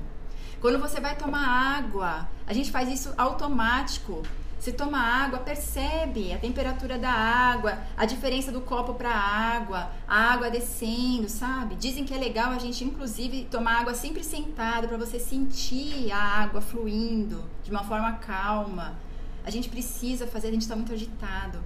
Quando 0.60 0.80
você 0.80 1.00
vai 1.00 1.16
tomar 1.16 1.46
água, 1.46 2.28
a 2.46 2.54
gente 2.54 2.72
faz 2.72 2.90
isso 2.90 3.14
automático. 3.18 4.22
Você 4.60 4.72
toma 4.72 4.98
água, 4.98 5.40
percebe 5.40 6.32
a 6.32 6.38
temperatura 6.38 6.98
da 6.98 7.12
água, 7.12 7.80
a 7.98 8.06
diferença 8.06 8.50
do 8.50 8.62
copo 8.62 8.94
para 8.94 9.10
a 9.10 9.56
água, 9.58 9.92
a 10.08 10.32
água 10.32 10.50
descendo, 10.50 11.28
sabe? 11.28 11.76
Dizem 11.76 12.06
que 12.06 12.14
é 12.14 12.18
legal 12.18 12.52
a 12.52 12.58
gente, 12.58 12.82
inclusive, 12.82 13.44
tomar 13.52 13.82
água 13.82 13.94
sempre 13.94 14.24
sentado 14.24 14.88
para 14.88 14.98
você 14.98 15.20
sentir 15.20 16.10
a 16.14 16.18
água 16.18 16.62
fluindo 16.62 17.44
de 17.62 17.72
uma 17.72 17.84
forma 17.84 18.14
calma. 18.14 18.96
A 19.46 19.50
gente 19.50 19.68
precisa 19.68 20.26
fazer, 20.28 20.48
a 20.48 20.52
gente 20.52 20.62
está 20.62 20.78
muito 20.78 20.94
agitado. 20.94 21.60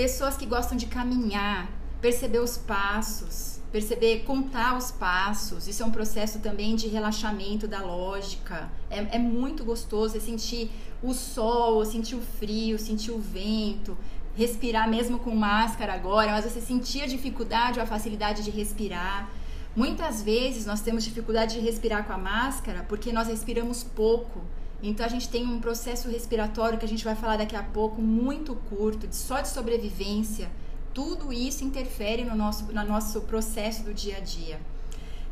Pessoas 0.00 0.34
que 0.34 0.46
gostam 0.46 0.78
de 0.78 0.86
caminhar, 0.86 1.68
perceber 2.00 2.38
os 2.38 2.56
passos, 2.56 3.60
perceber 3.70 4.20
contar 4.20 4.74
os 4.74 4.90
passos. 4.90 5.68
Isso 5.68 5.82
é 5.82 5.84
um 5.84 5.90
processo 5.90 6.38
também 6.38 6.74
de 6.74 6.88
relaxamento 6.88 7.68
da 7.68 7.82
lógica. 7.82 8.70
É, 8.88 9.16
é 9.16 9.18
muito 9.18 9.62
gostoso 9.62 10.16
é 10.16 10.20
sentir 10.20 10.70
o 11.02 11.12
sol, 11.12 11.84
sentir 11.84 12.14
o 12.14 12.22
frio, 12.22 12.78
sentir 12.78 13.10
o 13.10 13.18
vento, 13.18 13.94
respirar 14.34 14.88
mesmo 14.88 15.18
com 15.18 15.34
máscara 15.36 15.92
agora, 15.92 16.32
mas 16.32 16.46
você 16.46 16.62
sentir 16.62 17.02
a 17.02 17.06
dificuldade 17.06 17.78
ou 17.78 17.82
a 17.82 17.86
facilidade 17.86 18.42
de 18.42 18.50
respirar. 18.50 19.28
Muitas 19.76 20.22
vezes 20.22 20.64
nós 20.64 20.80
temos 20.80 21.04
dificuldade 21.04 21.60
de 21.60 21.60
respirar 21.60 22.06
com 22.06 22.14
a 22.14 22.18
máscara 22.18 22.86
porque 22.88 23.12
nós 23.12 23.28
respiramos 23.28 23.84
pouco. 23.84 24.40
Então 24.82 25.04
a 25.04 25.08
gente 25.08 25.28
tem 25.28 25.46
um 25.46 25.60
processo 25.60 26.08
respiratório 26.08 26.78
que 26.78 26.84
a 26.84 26.88
gente 26.88 27.04
vai 27.04 27.14
falar 27.14 27.36
daqui 27.36 27.54
a 27.54 27.62
pouco 27.62 28.00
muito 28.00 28.54
curto, 28.54 29.06
de 29.06 29.16
só 29.16 29.40
de 29.40 29.48
sobrevivência. 29.48 30.50
Tudo 30.94 31.32
isso 31.32 31.64
interfere 31.64 32.24
no 32.24 32.34
nosso, 32.34 32.64
no 32.72 32.84
nosso 32.84 33.20
processo 33.22 33.82
do 33.82 33.92
dia 33.92 34.16
a 34.16 34.20
dia. 34.20 34.60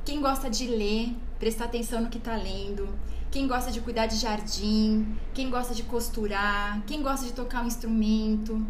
Quem 0.04 0.20
gosta 0.20 0.50
de 0.50 0.66
ler, 0.66 1.14
prestar 1.38 1.64
atenção 1.64 2.02
no 2.02 2.08
que 2.08 2.18
está 2.18 2.36
lendo. 2.36 2.88
Quem 3.30 3.46
gosta 3.46 3.70
de 3.70 3.80
cuidar 3.80 4.06
de 4.06 4.16
jardim, 4.16 5.16
quem 5.34 5.50
gosta 5.50 5.74
de 5.74 5.82
costurar, 5.82 6.82
quem 6.86 7.02
gosta 7.02 7.26
de 7.26 7.32
tocar 7.32 7.62
um 7.62 7.66
instrumento. 7.66 8.64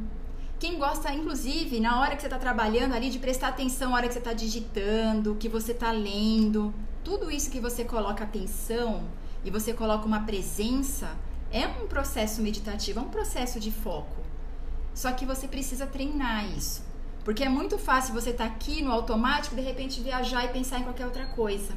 Quem 0.59 0.79
gosta, 0.79 1.13
inclusive, 1.13 1.79
na 1.79 2.01
hora 2.01 2.17
que 2.17 2.23
você 2.23 2.27
está 2.27 2.39
trabalhando 2.39 2.93
ali, 2.93 3.11
de 3.11 3.21
prestar 3.21 3.49
atenção 3.49 3.91
na 3.91 3.97
hora 3.97 4.09
que 4.09 4.15
você 4.15 4.19
está 4.19 4.33
digitando, 4.33 5.37
que 5.37 5.49
você 5.49 5.71
está 5.71 5.93
lendo. 5.93 6.75
Tudo 7.05 7.31
isso 7.31 7.51
que 7.51 7.61
você 7.61 7.85
coloca 7.85 8.25
atenção 8.25 9.05
e 9.45 9.51
você 9.51 9.73
coloca 9.73 10.07
uma 10.07 10.21
presença, 10.21 11.17
é 11.51 11.67
um 11.67 11.87
processo 11.87 12.43
meditativo, 12.43 13.01
é 13.01 13.03
um 13.03 13.09
processo 13.09 13.59
de 13.59 13.71
foco. 13.71 14.17
Só 14.95 15.13
que 15.13 15.25
você 15.25 15.47
precisa 15.47 15.87
treinar 15.87 16.45
isso. 16.57 16.83
Porque 17.25 17.45
é 17.45 17.49
muito 17.49 17.79
fácil 17.79 18.15
você 18.15 18.31
estar 18.31 18.49
tá 18.49 18.51
aqui 18.51 18.83
no 18.83 18.91
automático, 18.91 19.55
de 19.55 19.61
repente 19.61 20.01
viajar 20.01 20.45
e 20.45 20.49
pensar 20.49 20.81
em 20.81 20.83
qualquer 20.83 21.05
outra 21.05 21.27
coisa, 21.27 21.75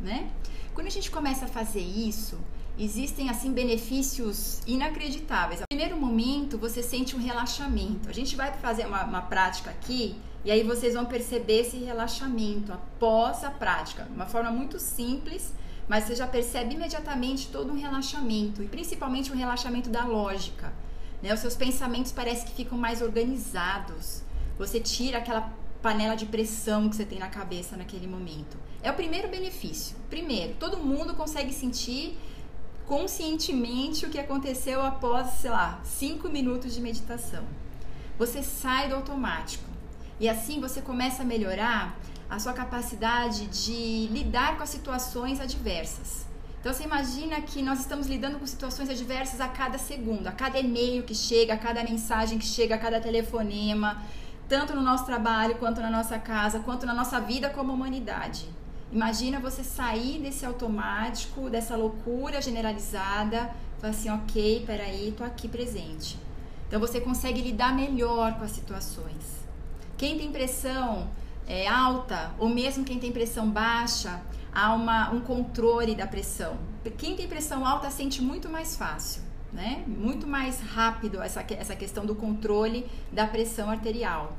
né? 0.00 0.30
Quando 0.74 0.86
a 0.86 0.90
gente 0.90 1.10
começa 1.10 1.44
a 1.44 1.48
fazer 1.48 1.80
isso, 1.80 2.38
existem 2.78 3.30
assim 3.30 3.52
benefícios 3.52 4.60
inacreditáveis. 4.66 5.60
No 5.60 5.66
primeiro 5.68 5.98
momento, 5.98 6.58
você 6.58 6.82
sente 6.82 7.16
um 7.16 7.18
relaxamento. 7.18 8.08
A 8.08 8.12
gente 8.12 8.36
vai 8.36 8.52
fazer 8.54 8.86
uma, 8.86 9.04
uma 9.04 9.22
prática 9.22 9.70
aqui 9.70 10.16
e 10.44 10.50
aí 10.50 10.62
vocês 10.62 10.94
vão 10.94 11.04
perceber 11.04 11.60
esse 11.60 11.76
relaxamento 11.78 12.72
após 12.72 13.42
a 13.42 13.50
prática, 13.50 14.06
uma 14.14 14.26
forma 14.26 14.50
muito 14.50 14.78
simples, 14.78 15.52
mas 15.88 16.04
você 16.04 16.14
já 16.14 16.26
percebe 16.26 16.74
imediatamente 16.74 17.48
todo 17.48 17.72
um 17.72 17.78
relaxamento 17.78 18.62
e 18.62 18.66
principalmente 18.66 19.32
um 19.32 19.36
relaxamento 19.36 19.88
da 19.88 20.04
lógica. 20.04 20.72
Né? 21.22 21.32
Os 21.32 21.40
seus 21.40 21.54
pensamentos 21.54 22.12
parecem 22.12 22.46
que 22.46 22.54
ficam 22.54 22.76
mais 22.76 23.02
organizados. 23.02 24.22
Você 24.58 24.80
tira 24.80 25.18
aquela 25.18 25.52
panela 25.80 26.16
de 26.16 26.26
pressão 26.26 26.88
que 26.88 26.96
você 26.96 27.04
tem 27.04 27.18
na 27.18 27.28
cabeça 27.28 27.76
naquele 27.76 28.06
momento. 28.06 28.56
É 28.82 28.90
o 28.90 28.94
primeiro 28.94 29.28
benefício. 29.28 29.96
Primeiro, 30.10 30.54
todo 30.54 30.78
mundo 30.78 31.14
consegue 31.14 31.52
sentir 31.52 32.18
conscientemente 32.86 34.06
o 34.06 34.10
que 34.10 34.18
aconteceu 34.18 34.80
após, 34.80 35.28
sei 35.40 35.50
lá, 35.50 35.80
cinco 35.84 36.28
minutos 36.28 36.74
de 36.74 36.80
meditação. 36.80 37.44
Você 38.18 38.42
sai 38.42 38.88
do 38.88 38.94
automático 38.94 39.68
e 40.18 40.28
assim 40.28 40.60
você 40.60 40.80
começa 40.80 41.22
a 41.22 41.26
melhorar 41.26 41.98
a 42.28 42.38
sua 42.38 42.52
capacidade 42.52 43.46
de 43.46 44.08
lidar 44.12 44.56
com 44.56 44.62
as 44.62 44.70
situações 44.70 45.40
adversas. 45.40 46.26
Então 46.60 46.74
você 46.74 46.82
imagina 46.82 47.40
que 47.40 47.62
nós 47.62 47.78
estamos 47.80 48.08
lidando 48.08 48.40
com 48.40 48.46
situações 48.46 48.90
adversas 48.90 49.40
a 49.40 49.46
cada 49.46 49.78
segundo, 49.78 50.26
a 50.26 50.32
cada 50.32 50.58
e-mail 50.58 51.04
que 51.04 51.14
chega, 51.14 51.54
a 51.54 51.56
cada 51.56 51.84
mensagem 51.84 52.38
que 52.38 52.44
chega, 52.44 52.74
a 52.74 52.78
cada 52.78 53.00
telefonema, 53.00 54.02
tanto 54.48 54.74
no 54.74 54.80
nosso 54.80 55.06
trabalho, 55.06 55.56
quanto 55.56 55.80
na 55.80 55.90
nossa 55.90 56.18
casa, 56.18 56.60
quanto 56.60 56.84
na 56.84 56.92
nossa 56.92 57.20
vida 57.20 57.50
como 57.50 57.72
humanidade. 57.72 58.48
Imagina 58.90 59.38
você 59.38 59.62
sair 59.62 60.20
desse 60.20 60.44
automático, 60.44 61.48
dessa 61.50 61.76
loucura 61.76 62.40
generalizada, 62.42 63.50
falar 63.78 63.90
assim, 63.92 64.10
ok, 64.10 64.64
peraí, 64.66 65.14
tô 65.16 65.22
aqui 65.22 65.46
presente. 65.48 66.18
Então 66.66 66.80
você 66.80 67.00
consegue 67.00 67.40
lidar 67.40 67.74
melhor 67.74 68.34
com 68.38 68.44
as 68.44 68.50
situações. 68.50 69.46
Quem 69.96 70.18
tem 70.18 70.32
pressão 70.32 71.08
é, 71.46 71.68
alta, 71.68 72.32
ou 72.38 72.48
mesmo 72.48 72.84
quem 72.84 72.98
tem 72.98 73.12
pressão 73.12 73.48
baixa, 73.48 74.20
há 74.52 74.74
uma, 74.74 75.10
um 75.10 75.20
controle 75.20 75.94
da 75.94 76.06
pressão. 76.06 76.58
Quem 76.98 77.14
tem 77.14 77.28
pressão 77.28 77.66
alta 77.66 77.90
sente 77.90 78.22
muito 78.22 78.48
mais 78.48 78.76
fácil, 78.76 79.22
né? 79.52 79.84
Muito 79.86 80.26
mais 80.26 80.60
rápido 80.60 81.22
essa, 81.22 81.44
essa 81.50 81.76
questão 81.76 82.06
do 82.06 82.14
controle 82.14 82.86
da 83.12 83.26
pressão 83.26 83.70
arterial. 83.70 84.36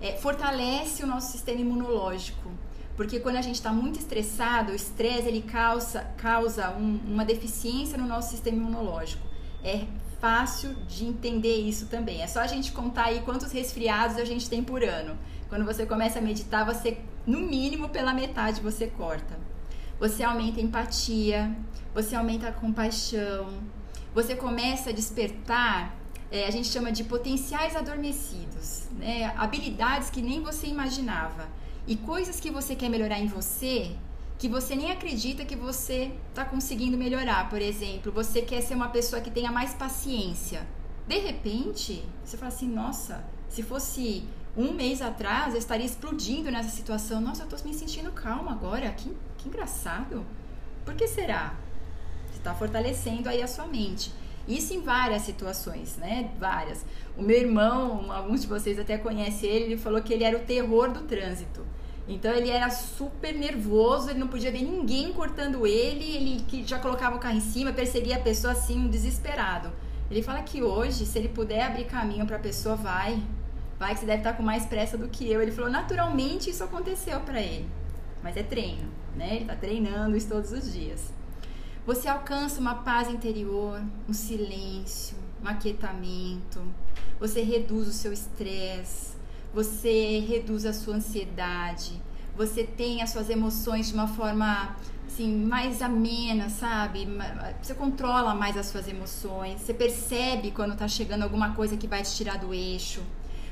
É, 0.00 0.16
fortalece 0.16 1.02
o 1.02 1.06
nosso 1.06 1.30
sistema 1.32 1.60
imunológico, 1.60 2.50
porque 2.96 3.20
quando 3.20 3.36
a 3.36 3.42
gente 3.42 3.56
está 3.56 3.72
muito 3.72 3.98
estressado, 3.98 4.72
o 4.72 4.74
estresse 4.74 5.28
ele 5.28 5.42
causa, 5.42 6.02
causa 6.16 6.70
um, 6.70 6.98
uma 7.06 7.24
deficiência 7.24 7.96
no 7.96 8.06
nosso 8.06 8.30
sistema 8.30 8.56
imunológico. 8.56 9.26
É 9.62 9.84
fácil 10.20 10.74
de 10.86 11.06
entender 11.06 11.56
isso 11.56 11.86
também. 11.86 12.22
É 12.22 12.26
só 12.26 12.40
a 12.40 12.46
gente 12.46 12.72
contar 12.72 13.04
aí 13.06 13.20
quantos 13.20 13.52
resfriados 13.52 14.16
a 14.16 14.24
gente 14.24 14.48
tem 14.48 14.62
por 14.62 14.82
ano. 14.82 15.16
Quando 15.50 15.66
você 15.66 15.84
começa 15.84 16.18
a 16.18 16.22
meditar, 16.22 16.64
você, 16.64 16.96
no 17.26 17.40
mínimo, 17.40 17.90
pela 17.90 18.14
metade 18.14 18.62
você 18.62 18.86
corta 18.86 19.50
você 20.00 20.22
aumenta 20.22 20.58
a 20.58 20.62
empatia, 20.62 21.54
você 21.94 22.16
aumenta 22.16 22.48
a 22.48 22.52
compaixão, 22.52 23.60
você 24.14 24.34
começa 24.34 24.88
a 24.88 24.92
despertar, 24.94 25.94
é, 26.32 26.46
a 26.46 26.50
gente 26.50 26.68
chama 26.68 26.90
de 26.90 27.04
potenciais 27.04 27.76
adormecidos, 27.76 28.88
né? 28.98 29.26
habilidades 29.36 30.08
que 30.08 30.22
nem 30.22 30.42
você 30.42 30.66
imaginava 30.68 31.46
e 31.86 31.96
coisas 31.96 32.40
que 32.40 32.50
você 32.50 32.74
quer 32.74 32.88
melhorar 32.88 33.18
em 33.18 33.26
você 33.26 33.94
que 34.38 34.48
você 34.48 34.74
nem 34.74 34.90
acredita 34.90 35.44
que 35.44 35.54
você 35.54 36.12
está 36.30 36.46
conseguindo 36.46 36.96
melhorar. 36.96 37.50
Por 37.50 37.60
exemplo, 37.60 38.10
você 38.10 38.40
quer 38.40 38.62
ser 38.62 38.74
uma 38.74 38.88
pessoa 38.88 39.20
que 39.20 39.30
tenha 39.30 39.52
mais 39.52 39.74
paciência. 39.74 40.66
De 41.06 41.18
repente, 41.18 42.02
você 42.24 42.38
fala 42.38 42.50
assim: 42.50 42.66
nossa, 42.66 43.22
se 43.50 43.62
fosse 43.62 44.24
um 44.56 44.72
mês 44.72 45.00
atrás 45.00 45.54
eu 45.54 45.58
estaria 45.58 45.86
explodindo 45.86 46.50
nessa 46.50 46.70
situação. 46.70 47.20
Nossa, 47.20 47.42
eu 47.42 47.48
estou 47.48 47.70
me 47.70 47.74
sentindo 47.74 48.10
calma 48.12 48.52
agora. 48.52 48.90
Que, 48.92 49.14
que 49.38 49.48
engraçado. 49.48 50.24
Por 50.84 50.94
que 50.94 51.06
será? 51.06 51.54
Você 52.26 52.38
está 52.38 52.54
fortalecendo 52.54 53.28
aí 53.28 53.42
a 53.42 53.46
sua 53.46 53.66
mente. 53.66 54.12
Isso 54.48 54.74
em 54.74 54.80
várias 54.80 55.22
situações, 55.22 55.96
né? 55.96 56.30
Várias. 56.38 56.84
O 57.16 57.22
meu 57.22 57.36
irmão, 57.36 58.10
alguns 58.10 58.42
de 58.42 58.46
vocês 58.46 58.78
até 58.78 58.98
conhecem 58.98 59.48
ele, 59.48 59.64
ele 59.66 59.76
falou 59.76 60.02
que 60.02 60.12
ele 60.12 60.24
era 60.24 60.36
o 60.36 60.40
terror 60.40 60.90
do 60.90 61.02
trânsito. 61.02 61.64
Então 62.08 62.32
ele 62.32 62.50
era 62.50 62.68
super 62.70 63.32
nervoso, 63.32 64.10
ele 64.10 64.18
não 64.18 64.26
podia 64.26 64.50
ver 64.50 64.62
ninguém 64.62 65.12
cortando 65.12 65.64
ele, 65.64 66.16
ele 66.16 66.44
que 66.48 66.66
já 66.66 66.78
colocava 66.80 67.14
o 67.14 67.20
carro 67.20 67.36
em 67.36 67.40
cima, 67.40 67.72
perseguia 67.72 68.16
a 68.16 68.20
pessoa 68.20 68.52
assim, 68.52 68.88
desesperado. 68.88 69.70
Ele 70.10 70.22
fala 70.22 70.42
que 70.42 70.60
hoje, 70.60 71.06
se 71.06 71.16
ele 71.16 71.28
puder 71.28 71.62
abrir 71.62 71.84
caminho 71.84 72.26
para 72.26 72.36
a 72.36 72.40
pessoa, 72.40 72.74
vai, 72.74 73.22
vai 73.80 73.94
que 73.94 74.00
você 74.00 74.06
deve 74.06 74.18
estar 74.18 74.34
com 74.34 74.42
mais 74.42 74.66
pressa 74.66 74.98
do 74.98 75.08
que 75.08 75.26
eu. 75.32 75.40
Ele 75.40 75.50
falou, 75.50 75.70
naturalmente 75.70 76.50
isso 76.50 76.62
aconteceu 76.62 77.18
para 77.20 77.40
ele. 77.40 77.66
Mas 78.22 78.36
é 78.36 78.42
treino, 78.42 78.90
né? 79.16 79.36
Ele 79.36 79.40
está 79.44 79.56
treinando 79.56 80.14
isso 80.14 80.28
todos 80.28 80.52
os 80.52 80.70
dias. 80.70 81.10
Você 81.86 82.06
alcança 82.06 82.60
uma 82.60 82.74
paz 82.74 83.08
interior, 83.08 83.80
um 84.06 84.12
silêncio, 84.12 85.16
um 85.42 85.48
aquietamento. 85.48 86.62
Você 87.18 87.40
reduz 87.42 87.88
o 87.88 87.92
seu 87.92 88.12
estresse, 88.12 89.16
você 89.52 90.20
reduz 90.28 90.66
a 90.66 90.74
sua 90.74 90.96
ansiedade, 90.96 92.00
você 92.36 92.64
tem 92.64 93.00
as 93.00 93.10
suas 93.10 93.30
emoções 93.30 93.88
de 93.88 93.94
uma 93.94 94.06
forma 94.06 94.76
assim, 95.06 95.44
mais 95.46 95.80
amena, 95.80 96.50
sabe? 96.50 97.08
Você 97.62 97.74
controla 97.74 98.34
mais 98.34 98.58
as 98.58 98.66
suas 98.66 98.86
emoções, 98.86 99.62
você 99.62 99.72
percebe 99.72 100.50
quando 100.50 100.74
está 100.74 100.86
chegando 100.86 101.22
alguma 101.22 101.54
coisa 101.54 101.78
que 101.78 101.86
vai 101.86 102.02
te 102.02 102.14
tirar 102.14 102.36
do 102.36 102.52
eixo. 102.52 103.02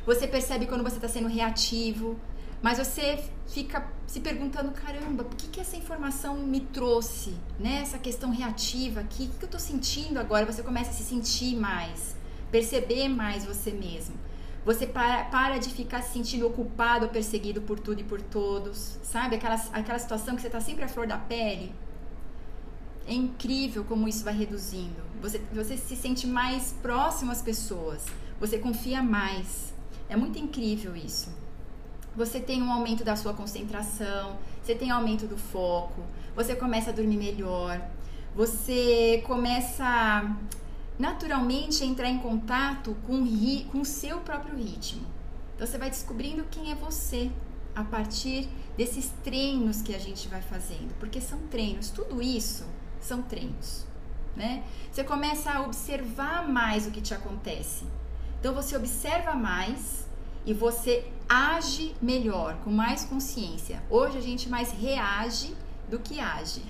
Você 0.07 0.26
percebe 0.26 0.67
quando 0.67 0.83
você 0.83 0.97
está 0.97 1.09
sendo 1.09 1.28
reativo, 1.28 2.19
mas 2.62 2.78
você 2.78 3.23
fica 3.47 3.87
se 4.07 4.21
perguntando: 4.21 4.73
caramba, 4.73 5.25
por 5.25 5.37
que, 5.37 5.49
que 5.49 5.61
essa 5.61 5.76
informação 5.76 6.37
me 6.37 6.61
trouxe? 6.61 7.35
Né? 7.59 7.81
Essa 7.83 7.99
questão 7.99 8.31
reativa 8.31 9.00
aqui, 9.00 9.25
o 9.25 9.28
que, 9.28 9.37
que 9.38 9.45
eu 9.45 9.49
estou 9.49 9.61
sentindo 9.61 10.19
agora? 10.19 10.47
Você 10.47 10.62
começa 10.62 10.90
a 10.90 10.95
se 10.95 11.02
sentir 11.05 11.57
mais, 11.57 12.17
perceber 12.50 13.09
mais 13.09 13.45
você 13.45 13.71
mesmo. 13.71 14.17
Você 14.64 14.87
para, 14.87 15.25
para 15.25 15.57
de 15.57 15.71
ficar 15.71 16.02
se 16.02 16.12
sentindo 16.12 16.47
ocupado 16.47 17.07
ou 17.07 17.11
perseguido 17.11 17.62
por 17.62 17.78
tudo 17.78 18.00
e 18.00 18.05
por 18.05 18.21
todos, 18.21 18.99
sabe? 19.02 19.37
Aquela, 19.37 19.55
aquela 19.73 19.99
situação 19.99 20.35
que 20.35 20.43
você 20.43 20.49
está 20.49 20.61
sempre 20.61 20.85
à 20.85 20.88
flor 20.88 21.07
da 21.07 21.17
pele. 21.17 21.75
É 23.07 23.14
incrível 23.14 23.85
como 23.85 24.07
isso 24.07 24.23
vai 24.23 24.35
reduzindo. 24.35 25.02
Você, 25.23 25.40
você 25.52 25.76
se 25.78 25.97
sente 25.97 26.26
mais 26.26 26.75
próximo 26.83 27.33
às 27.33 27.40
pessoas. 27.40 28.05
Você 28.38 28.59
confia 28.59 29.02
mais. 29.02 29.73
É 30.08 30.16
muito 30.16 30.38
incrível 30.38 30.96
isso. 30.96 31.30
Você 32.16 32.40
tem 32.40 32.62
um 32.62 32.72
aumento 32.72 33.04
da 33.04 33.14
sua 33.14 33.32
concentração, 33.32 34.38
você 34.62 34.74
tem 34.74 34.90
aumento 34.90 35.26
do 35.26 35.36
foco, 35.36 36.02
você 36.34 36.56
começa 36.56 36.90
a 36.90 36.92
dormir 36.92 37.16
melhor, 37.16 37.80
você 38.34 39.22
começa 39.26 40.36
naturalmente 40.98 41.82
a 41.84 41.86
entrar 41.86 42.08
em 42.08 42.18
contato 42.18 42.96
com, 43.06 43.24
com 43.70 43.80
o 43.80 43.84
seu 43.84 44.18
próprio 44.20 44.56
ritmo. 44.56 45.06
Então 45.54 45.66
você 45.66 45.78
vai 45.78 45.90
descobrindo 45.90 46.44
quem 46.50 46.72
é 46.72 46.74
você 46.74 47.30
a 47.74 47.84
partir 47.84 48.48
desses 48.76 49.12
treinos 49.22 49.82
que 49.82 49.94
a 49.94 49.98
gente 49.98 50.28
vai 50.28 50.42
fazendo, 50.42 50.94
porque 50.98 51.20
são 51.20 51.38
treinos, 51.50 51.90
tudo 51.90 52.20
isso 52.20 52.64
são 53.00 53.22
treinos, 53.22 53.86
né? 54.36 54.64
Você 54.90 55.04
começa 55.04 55.52
a 55.52 55.62
observar 55.62 56.48
mais 56.48 56.86
o 56.86 56.90
que 56.90 57.00
te 57.00 57.14
acontece. 57.14 57.84
Então 58.40 58.54
você 58.54 58.76
observa 58.76 59.35
mais 59.35 60.07
e 60.47 60.54
você 60.54 61.04
age 61.28 61.95
melhor, 62.00 62.57
com 62.64 62.71
mais 62.71 63.04
consciência. 63.04 63.83
Hoje 63.90 64.16
a 64.16 64.21
gente 64.21 64.49
mais 64.49 64.71
reage 64.71 65.54
do 65.90 65.99
que 65.99 66.21
age. 66.21 66.62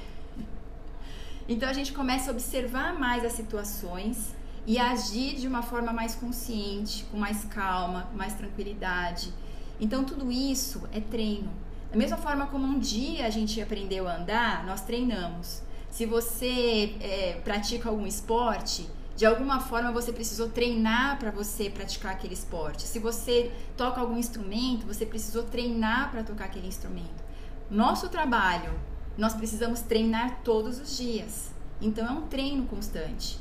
Então 1.48 1.68
a 1.68 1.72
gente 1.72 1.92
começa 1.92 2.30
a 2.30 2.32
observar 2.32 2.98
mais 2.98 3.24
as 3.24 3.32
situações 3.32 4.34
e 4.66 4.78
agir 4.78 5.36
de 5.36 5.46
uma 5.46 5.62
forma 5.62 5.92
mais 5.92 6.14
consciente, 6.14 7.04
com 7.10 7.18
mais 7.18 7.44
calma, 7.44 8.02
com 8.10 8.16
mais 8.16 8.34
tranquilidade. 8.34 9.32
Então 9.80 10.04
tudo 10.04 10.30
isso 10.30 10.82
é 10.92 11.00
treino. 11.00 11.50
Da 11.90 11.96
mesma 11.96 12.16
forma 12.16 12.46
como 12.46 12.66
um 12.66 12.78
dia 12.78 13.26
a 13.26 13.30
gente 13.30 13.60
aprendeu 13.60 14.08
a 14.08 14.16
andar, 14.16 14.64
nós 14.66 14.82
treinamos. 14.82 15.62
Se 15.90 16.04
você 16.04 16.96
é, 17.00 17.40
pratica 17.44 17.88
algum 17.88 18.06
esporte, 18.06 18.86
de 19.18 19.26
alguma 19.26 19.58
forma 19.58 19.90
você 19.90 20.12
precisou 20.12 20.48
treinar 20.48 21.18
para 21.18 21.32
você 21.32 21.68
praticar 21.68 22.12
aquele 22.12 22.34
esporte. 22.34 22.84
Se 22.84 23.00
você 23.00 23.50
toca 23.76 24.00
algum 24.00 24.16
instrumento, 24.16 24.86
você 24.86 25.04
precisou 25.04 25.42
treinar 25.42 26.12
para 26.12 26.22
tocar 26.22 26.44
aquele 26.44 26.68
instrumento. 26.68 27.24
Nosso 27.68 28.08
trabalho, 28.08 28.70
nós 29.16 29.34
precisamos 29.34 29.80
treinar 29.80 30.42
todos 30.44 30.78
os 30.78 30.96
dias. 30.96 31.50
Então 31.80 32.06
é 32.06 32.12
um 32.12 32.28
treino 32.28 32.64
constante. 32.66 33.40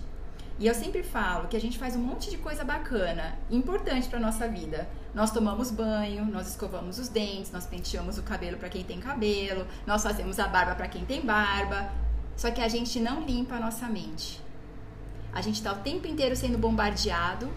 E 0.58 0.66
eu 0.66 0.74
sempre 0.74 1.04
falo 1.04 1.48
que 1.48 1.56
a 1.56 1.62
gente 1.62 1.78
faz 1.78 1.96
um 1.96 2.02
monte 2.02 2.32
de 2.32 2.40
coisa 2.40 2.64
bacana, 2.64 3.38
importante 3.52 4.10
para 4.10 4.20
nossa 4.20 4.48
vida. 4.48 4.90
Nós 5.14 5.30
tomamos 5.30 5.70
banho, 5.70 6.26
nós 6.26 6.48
escovamos 6.48 6.98
os 6.98 7.08
dentes, 7.08 7.52
nós 7.52 7.68
penteamos 7.68 8.18
o 8.18 8.24
cabelo 8.24 8.58
para 8.58 8.70
quem 8.70 8.84
tem 8.84 9.00
cabelo, 9.00 9.68
nós 9.86 10.02
fazemos 10.02 10.40
a 10.40 10.48
barba 10.48 10.74
para 10.74 10.88
quem 10.88 11.06
tem 11.06 11.24
barba. 11.24 11.92
Só 12.36 12.50
que 12.50 12.62
a 12.62 12.68
gente 12.68 13.00
não 13.00 13.22
limpa 13.22 13.58
a 13.58 13.60
nossa 13.60 13.88
mente. 13.88 14.47
A 15.34 15.42
gente 15.42 15.56
está 15.56 15.74
o 15.74 15.78
tempo 15.78 16.08
inteiro 16.08 16.36
sendo 16.36 16.58
bombardeado, 16.58 17.50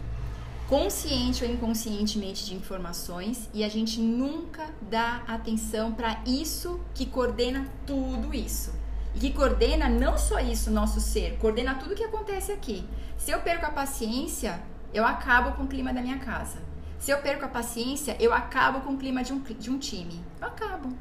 consciente 0.69 1.45
ou 1.45 1.51
inconscientemente, 1.51 2.45
de 2.45 2.55
informações 2.55 3.49
e 3.53 3.65
a 3.65 3.69
gente 3.69 4.01
nunca 4.01 4.69
dá 4.83 5.23
atenção 5.27 5.93
para 5.93 6.23
isso 6.27 6.81
que 6.95 7.07
coordena 7.07 7.67
tudo 7.87 8.35
isso. 8.35 8.73
E 9.15 9.19
que 9.19 9.33
coordena 9.33 9.89
não 9.89 10.17
só 10.17 10.39
isso, 10.39 10.71
nosso 10.71 11.01
ser, 11.01 11.37
coordena 11.39 11.75
tudo 11.75 11.97
que 11.97 12.05
acontece 12.05 12.53
aqui. 12.53 12.85
Se 13.19 13.33
eu 13.33 13.41
perco 13.41 13.67
a 13.67 13.71
paciência, 13.71 14.63
eu 14.95 15.05
acabo 15.05 15.57
com 15.57 15.65
o 15.65 15.69
clima 15.69 15.93
da 15.93 16.01
minha 16.01 16.19
casa. 16.19 16.59
Se 16.99 17.11
eu 17.11 17.19
perco 17.19 17.47
a 17.47 17.49
paciência, 17.49 18.17
eu 18.21 18.33
acabo 18.33 18.83
com 18.83 18.93
o 18.93 18.99
clima 18.99 19.25
de 19.25 19.33
um, 19.33 19.41
de 19.41 19.71
um 19.71 19.79
time. 19.79 20.21
Eu 20.41 20.47
acabo. 20.47 20.97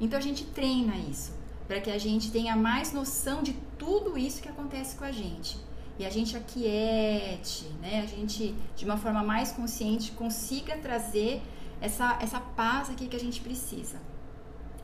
Então 0.00 0.18
a 0.18 0.22
gente 0.22 0.44
treina 0.44 0.96
isso, 0.96 1.32
para 1.68 1.80
que 1.80 1.90
a 1.90 1.98
gente 1.98 2.32
tenha 2.32 2.56
mais 2.56 2.92
noção 2.92 3.42
de 3.42 3.52
tudo 3.78 4.18
isso 4.18 4.42
que 4.42 4.48
acontece 4.48 4.96
com 4.96 5.04
a 5.04 5.12
gente 5.12 5.56
e 5.98 6.04
a 6.04 6.10
gente 6.10 6.36
aquiete, 6.36 7.66
né? 7.80 8.02
A 8.02 8.06
gente, 8.06 8.54
de 8.76 8.84
uma 8.84 8.96
forma 8.96 9.22
mais 9.22 9.52
consciente, 9.52 10.12
consiga 10.12 10.76
trazer 10.76 11.40
essa, 11.80 12.18
essa 12.20 12.40
paz 12.40 12.90
aqui 12.90 13.06
que 13.06 13.16
a 13.16 13.20
gente 13.20 13.40
precisa. 13.40 14.00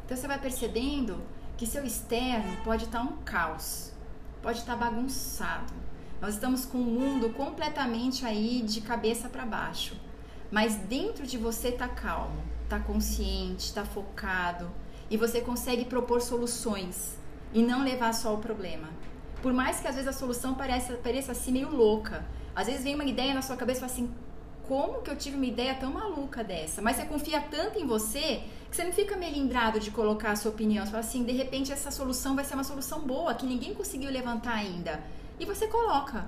Então 0.05 0.17
você 0.17 0.29
vai 0.29 0.39
percebendo 0.39 1.21
que 1.57 1.67
seu 1.67 1.85
externo 1.85 2.57
pode 2.65 2.85
estar 2.85 3.03
um 3.03 3.17
caos, 3.19 3.93
pode 4.43 4.59
estar 4.59 4.77
bagunçado. 4.77 5.73
Nós 6.21 6.35
estamos 6.35 6.65
com 6.65 6.79
o 6.79 6.85
mundo 6.85 7.31
completamente 7.31 8.25
aí 8.25 8.63
de 8.63 8.81
cabeça 8.81 9.29
para 9.29 9.47
baixo. 9.47 9.97
Mas 10.51 10.75
dentro 10.77 11.27
de 11.27 11.39
você 11.39 11.69
está 11.69 11.89
calmo, 11.89 12.43
está 12.65 12.79
consciente, 12.79 13.67
está 13.67 13.85
focado 13.85 14.71
e 15.09 15.17
você 15.17 15.41
consegue 15.41 15.85
propor 15.85 16.21
soluções 16.21 17.19
e 17.53 17.63
não 17.63 17.83
levar 17.83 18.13
só 18.13 18.35
o 18.35 18.39
problema. 18.39 18.89
Por 19.43 19.53
mais 19.53 19.81
que 19.81 19.89
às 19.89 19.95
vezes 19.95 20.09
a 20.09 20.13
solução 20.13 20.55
pareça, 20.55 20.95
pareça 20.95 21.33
assim 21.33 21.53
meio 21.53 21.75
louca. 21.75 22.25
Às 22.55 22.67
vezes 22.67 22.83
vem 22.83 22.95
uma 22.95 23.05
ideia 23.05 23.33
na 23.33 23.43
sua 23.43 23.57
cabeça 23.57 23.79
e 23.79 23.81
fala 23.81 23.93
assim: 23.93 24.15
como 24.71 25.03
que 25.03 25.11
eu 25.11 25.17
tive 25.17 25.37
uma 25.37 25.47
ideia 25.47 25.75
tão 25.75 25.93
maluca 25.93 26.45
dessa? 26.45 26.81
Mas 26.81 26.97
você 26.97 27.05
confia 27.05 27.41
tanto 27.41 27.79
em 27.79 27.87
você 27.87 28.43
que 28.71 28.77
você 28.77 28.85
não 28.85 28.93
fica 28.93 29.17
melindrado 29.17 29.81
de 29.81 29.91
colocar 29.91 30.31
a 30.31 30.37
sua 30.37 30.53
opinião. 30.53 30.85
Você 30.85 30.93
fala 30.93 31.05
assim: 31.05 31.25
de 31.25 31.33
repente 31.33 31.73
essa 31.73 31.91
solução 31.91 32.37
vai 32.37 32.45
ser 32.45 32.55
uma 32.55 32.65
solução 32.65 33.01
boa 33.01 33.35
que 33.35 33.47
ninguém 33.47 33.75
conseguiu 33.75 34.11
levantar 34.11 34.55
ainda. 34.55 35.03
E 35.39 35.45
você 35.45 35.67
coloca. 35.67 36.25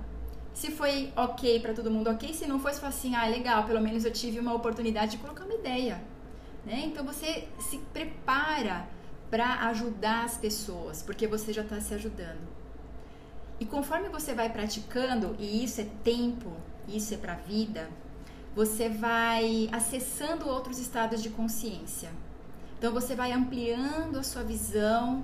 Se 0.55 0.71
foi 0.71 1.13
ok 1.17 1.61
para 1.61 1.73
todo 1.73 1.91
mundo, 1.91 2.11
ok. 2.11 2.35
Se 2.35 2.47
não 2.47 2.59
foi, 2.59 2.73
você 2.73 2.81
fala 2.81 2.93
assim: 2.93 3.15
ah, 3.15 3.27
legal, 3.27 3.65
pelo 3.65 3.81
menos 3.81 4.05
eu 4.05 4.13
tive 4.13 4.41
uma 4.41 4.55
oportunidade 4.55 5.13
de 5.13 5.19
colocar 5.19 5.45
uma 5.45 5.55
ideia. 5.55 6.03
Né? 6.65 6.83
Então 6.87 7.05
você 7.05 7.49
se 7.61 7.79
prepara 7.93 8.89
para 9.31 9.69
ajudar 9.69 10.25
as 10.25 10.37
pessoas, 10.37 11.03
porque 11.03 11.27
você 11.27 11.53
já 11.53 11.63
está 11.63 11.81
se 11.81 11.95
ajudando. 11.95 12.62
E 13.63 13.65
conforme 13.65 14.09
você 14.09 14.35
vai 14.35 14.51
praticando, 14.51 15.37
e 15.39 15.63
isso 15.63 15.81
é 15.81 15.87
tempo, 16.03 16.51
isso 16.89 17.15
é 17.15 17.17
para 17.17 17.35
a 17.35 17.37
vida, 17.37 17.89
você 18.57 18.89
vai 18.89 19.69
acessando 19.71 20.49
outros 20.49 20.81
estados 20.81 21.23
de 21.23 21.31
consciência. 21.31 22.11
Então 22.77 22.93
você 22.93 23.15
vai 23.15 23.31
ampliando 23.31 24.19
a 24.19 24.25
sua 24.25 24.43
visão 24.43 25.23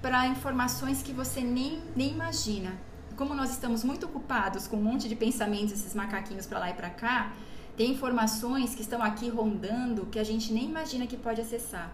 para 0.00 0.28
informações 0.28 1.02
que 1.02 1.12
você 1.12 1.40
nem, 1.40 1.82
nem 1.96 2.12
imagina. 2.12 2.78
Como 3.16 3.34
nós 3.34 3.50
estamos 3.50 3.82
muito 3.82 4.06
ocupados 4.06 4.68
com 4.68 4.76
um 4.76 4.84
monte 4.84 5.08
de 5.08 5.16
pensamentos, 5.16 5.72
esses 5.72 5.92
macaquinhos 5.92 6.46
para 6.46 6.60
lá 6.60 6.70
e 6.70 6.74
para 6.74 6.90
cá, 6.90 7.32
tem 7.76 7.90
informações 7.90 8.76
que 8.76 8.82
estão 8.82 9.02
aqui 9.02 9.28
rondando 9.28 10.06
que 10.06 10.20
a 10.20 10.24
gente 10.24 10.52
nem 10.52 10.66
imagina 10.66 11.04
que 11.04 11.16
pode 11.16 11.40
acessar. 11.40 11.92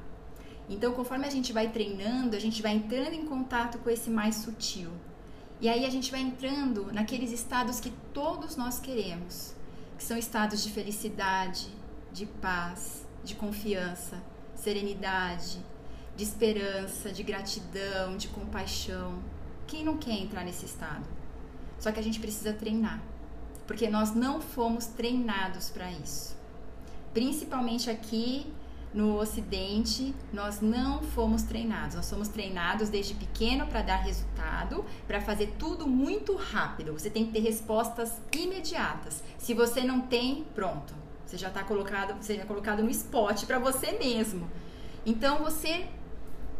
Então, 0.69 0.93
conforme 0.93 1.27
a 1.27 1.31
gente 1.31 1.51
vai 1.51 1.69
treinando, 1.69 2.37
a 2.37 2.39
gente 2.39 2.61
vai 2.61 2.73
entrando 2.73 3.15
em 3.15 3.25
contato 3.25 3.79
com 3.79 3.89
esse 3.89 4.11
mais 4.11 4.35
sutil. 4.35 4.91
E 5.63 5.69
aí 5.69 5.87
a 5.87 5.91
gente 5.91 6.11
vai 6.11 6.21
entrando 6.21 6.93
naqueles 6.93 7.31
estados 7.31 7.79
que 7.79 7.93
todos 8.13 8.57
nós 8.57 8.81
queremos, 8.81 9.55
que 9.97 10.03
são 10.03 10.19
estados 10.19 10.61
de 10.61 10.73
felicidade, 10.73 11.69
de 12.13 12.27
paz, 12.27 13.07
de 13.23 13.37
confiança, 13.37 14.21
serenidade, 14.57 15.65
de 16.17 16.25
esperança, 16.25 17.13
de 17.13 17.23
gratidão, 17.23 18.17
de 18.17 18.27
compaixão. 18.27 19.23
Quem 19.69 19.85
não 19.85 19.99
quer 19.99 20.19
entrar 20.19 20.45
nesse 20.45 20.67
estado? 20.67 21.07
Só 21.79 21.93
que 21.93 22.01
a 22.01 22.03
gente 22.03 22.19
precisa 22.19 22.53
treinar, 22.53 23.01
porque 23.65 23.89
nós 23.89 24.13
não 24.13 24.41
fomos 24.41 24.87
treinados 24.87 25.71
para 25.71 25.93
isso. 25.93 26.37
Principalmente 27.15 27.89
aqui 27.89 28.53
no 28.95 29.19
Ocidente, 29.19 30.15
nós 30.33 30.61
não 30.61 31.03
fomos 31.03 31.43
treinados. 31.43 31.97
Nós 31.97 32.07
somos 32.07 32.29
treinados 32.29 32.89
desde 32.89 33.15
pequeno 33.15 33.67
para 33.67 33.83
dar 33.83 33.97
resultado, 33.97 34.85
para 35.07 35.21
fazer 35.21 35.55
tudo 35.59 35.87
muito 35.87 36.35
rápido. 36.37 36.93
Você 36.93 37.09
tem 37.09 37.27
que 37.27 37.33
ter 37.33 37.41
respostas 37.41 38.21
imediatas. 38.33 39.23
Se 39.39 39.55
você 39.55 39.83
não 39.83 40.03
tem, 40.03 40.45
pronto. 40.55 40.95
Você 41.25 41.39
já 41.39 41.49
está 41.49 41.65
colocado, 41.65 42.21
você 42.21 42.35
é 42.35 42.45
colocado 42.45 42.83
no 42.83 42.91
spot 42.91 43.45
para 43.47 43.59
você 43.59 43.93
mesmo. 43.93 44.51
Então 45.07 45.39
você 45.39 45.89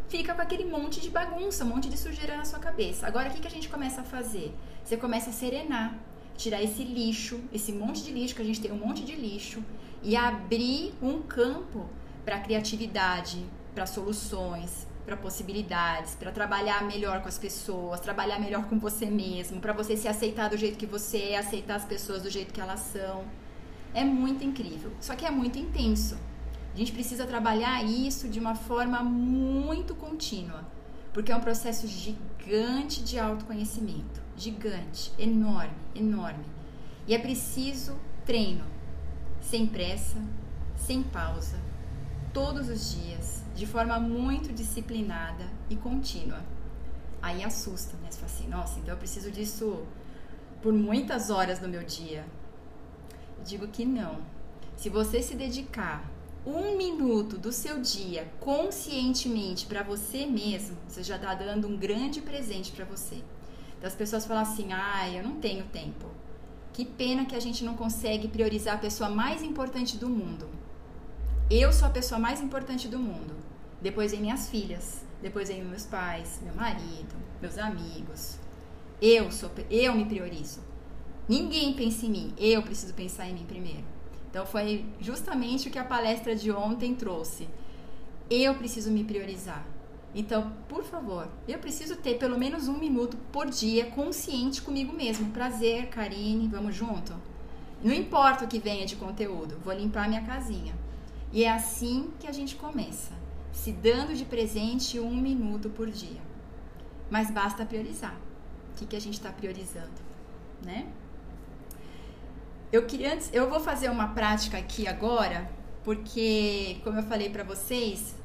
fica 0.07 0.33
com 0.33 0.41
aquele 0.41 0.65
monte 0.65 0.99
de 0.99 1.09
bagunça, 1.09 1.63
um 1.63 1.67
monte 1.67 1.89
de 1.89 1.97
sujeira 1.97 2.35
na 2.35 2.45
sua 2.45 2.59
cabeça. 2.59 3.05
Agora 3.05 3.29
o 3.29 3.31
que, 3.31 3.41
que 3.41 3.47
a 3.47 3.51
gente 3.51 3.69
começa 3.69 4.01
a 4.01 4.03
fazer? 4.03 4.53
Você 4.83 4.97
começa 4.97 5.29
a 5.29 5.33
serenar, 5.33 5.95
tirar 6.35 6.61
esse 6.61 6.83
lixo, 6.83 7.39
esse 7.53 7.71
monte 7.71 8.03
de 8.03 8.11
lixo, 8.11 8.35
que 8.35 8.41
a 8.41 8.45
gente 8.45 8.59
tem 8.59 8.71
um 8.71 8.77
monte 8.77 9.03
de 9.03 9.15
lixo, 9.15 9.63
e 10.01 10.15
abrir 10.15 10.93
um 11.01 11.21
campo 11.21 11.87
para 12.25 12.39
criatividade, 12.39 13.45
para 13.73 13.85
soluções, 13.85 14.87
para 15.05 15.17
possibilidades, 15.17 16.15
para 16.15 16.31
trabalhar 16.31 16.83
melhor 16.83 17.21
com 17.21 17.27
as 17.27 17.37
pessoas, 17.37 17.99
trabalhar 17.99 18.39
melhor 18.39 18.65
com 18.65 18.79
você 18.79 19.05
mesmo, 19.05 19.59
para 19.59 19.73
você 19.73 19.97
se 19.97 20.07
aceitar 20.07 20.49
do 20.49 20.57
jeito 20.57 20.77
que 20.77 20.85
você 20.85 21.17
é, 21.31 21.37
aceitar 21.37 21.75
as 21.75 21.85
pessoas 21.85 22.21
do 22.21 22.29
jeito 22.29 22.53
que 22.53 22.61
elas 22.61 22.79
são. 22.79 23.25
É 23.93 24.03
muito 24.03 24.43
incrível, 24.43 24.91
só 24.99 25.15
que 25.15 25.25
é 25.25 25.31
muito 25.31 25.59
intenso. 25.59 26.17
A 26.73 26.77
gente 26.77 26.91
precisa 26.91 27.27
trabalhar 27.27 27.83
isso 27.83 28.27
de 28.27 28.39
uma 28.39 28.55
forma 28.55 29.03
muito 29.03 29.93
contínua, 29.93 30.65
porque 31.13 31.31
é 31.31 31.35
um 31.35 31.41
processo 31.41 31.85
gigante 31.87 33.03
de 33.03 33.19
autoconhecimento, 33.19 34.21
gigante, 34.35 35.11
enorme, 35.19 35.75
enorme. 35.93 36.45
E 37.05 37.13
é 37.13 37.19
preciso 37.19 37.95
treino, 38.25 38.63
sem 39.41 39.67
pressa, 39.67 40.17
sem 40.75 41.03
pausa, 41.03 41.59
todos 42.33 42.67
os 42.67 42.95
dias, 42.95 43.43
de 43.55 43.65
forma 43.65 43.99
muito 43.99 44.51
disciplinada 44.51 45.45
e 45.69 45.75
contínua. 45.75 46.41
Aí 47.21 47.43
assusta, 47.43 47.95
né? 47.97 48.09
Você 48.09 48.19
fala 48.19 48.31
assim, 48.31 48.47
nossa, 48.47 48.79
então 48.79 48.93
eu 48.93 48.97
preciso 48.97 49.31
disso 49.31 49.85
por 50.61 50.73
muitas 50.73 51.29
horas 51.29 51.61
no 51.61 51.69
meu 51.69 51.83
dia. 51.83 52.25
Eu 53.37 53.43
digo 53.43 53.67
que 53.67 53.85
não. 53.85 54.17
Se 54.75 54.89
você 54.89 55.21
se 55.21 55.35
dedicar 55.35 56.09
um 56.45 56.75
minuto 56.75 57.37
do 57.37 57.51
seu 57.51 57.79
dia 57.79 58.29
conscientemente 58.39 59.65
para 59.65 59.83
você 59.83 60.25
mesmo, 60.25 60.75
você 60.87 61.03
já 61.03 61.15
está 61.15 61.33
dando 61.35 61.67
um 61.67 61.77
grande 61.77 62.19
presente 62.19 62.71
para 62.71 62.83
você. 62.83 63.23
Então 63.77 63.87
as 63.87 63.95
pessoas 63.95 64.25
falam 64.25 64.43
assim: 64.43 64.73
ah, 64.73 65.09
eu 65.09 65.23
não 65.23 65.39
tenho 65.39 65.65
tempo. 65.65 66.07
Que 66.73 66.83
pena 66.83 67.25
que 67.25 67.35
a 67.35 67.39
gente 67.39 67.63
não 67.63 67.75
consegue 67.75 68.27
priorizar 68.27 68.75
a 68.75 68.79
pessoa 68.79 69.09
mais 69.09 69.43
importante 69.43 69.95
do 69.97 70.09
mundo. 70.09 70.49
Eu 71.55 71.71
sou 71.71 71.87
a 71.87 71.91
pessoa 71.91 72.19
mais 72.19 72.41
importante 72.41 72.87
do 72.87 72.97
mundo. 72.97 73.35
Depois 73.79 74.09
vem 74.09 74.21
minhas 74.21 74.49
filhas, 74.49 75.05
depois 75.21 75.49
vem 75.49 75.63
meus 75.63 75.85
pais, 75.85 76.39
meu 76.41 76.55
marido, 76.55 77.13
meus 77.39 77.59
amigos. 77.59 78.39
Eu 78.99 79.31
sou, 79.31 79.51
eu 79.69 79.93
me 79.93 80.03
priorizo. 80.03 80.61
Ninguém 81.29 81.75
pensa 81.75 82.07
em 82.07 82.09
mim, 82.09 82.33
eu 82.39 82.63
preciso 82.63 82.95
pensar 82.95 83.29
em 83.29 83.35
mim 83.35 83.45
primeiro. 83.45 83.83
Então 84.31 84.47
foi 84.47 84.83
justamente 84.99 85.67
o 85.67 85.71
que 85.71 85.77
a 85.77 85.83
palestra 85.83 86.35
de 86.35 86.51
ontem 86.51 86.95
trouxe. 86.95 87.47
Eu 88.31 88.55
preciso 88.55 88.89
me 88.89 89.03
priorizar. 89.03 89.63
Então, 90.15 90.53
por 90.67 90.83
favor, 90.83 91.27
eu 91.47 91.59
preciso 91.59 91.97
ter 91.97 92.17
pelo 92.17 92.35
menos 92.35 92.67
um 92.67 92.79
minuto 92.79 93.15
por 93.31 93.47
dia 93.47 93.91
consciente 93.91 94.59
comigo 94.59 94.91
mesmo. 94.91 95.29
Prazer, 95.29 95.85
Karine, 95.89 96.47
vamos 96.47 96.73
junto? 96.73 97.13
Não 97.83 97.93
importa 97.93 98.43
o 98.43 98.47
que 98.47 98.57
venha 98.57 98.87
de 98.87 98.95
conteúdo, 98.95 99.59
vou 99.63 99.75
limpar 99.75 100.09
minha 100.09 100.23
casinha. 100.23 100.73
E 101.33 101.43
é 101.43 101.51
assim 101.51 102.11
que 102.19 102.27
a 102.27 102.31
gente 102.31 102.55
começa, 102.55 103.11
se 103.51 103.71
dando 103.71 104.13
de 104.13 104.23
presente 104.23 104.99
um 104.99 105.15
minuto 105.15 105.67
por 105.67 105.89
dia. 105.89 106.21
Mas 107.09 107.31
basta 107.31 107.65
priorizar. 107.65 108.15
O 108.71 108.75
que, 108.75 108.85
que 108.85 108.95
a 108.95 109.01
gente 109.01 109.15
está 109.15 109.31
priorizando, 109.31 109.99
né? 110.63 110.87
Eu 112.71 112.85
queria 112.85 113.13
antes, 113.13 113.31
eu 113.33 113.49
vou 113.49 113.59
fazer 113.59 113.89
uma 113.89 114.09
prática 114.09 114.57
aqui 114.59 114.87
agora, 114.87 115.49
porque 115.83 116.77
como 116.83 116.99
eu 116.99 117.03
falei 117.03 117.29
para 117.29 117.43
vocês, 117.43 118.15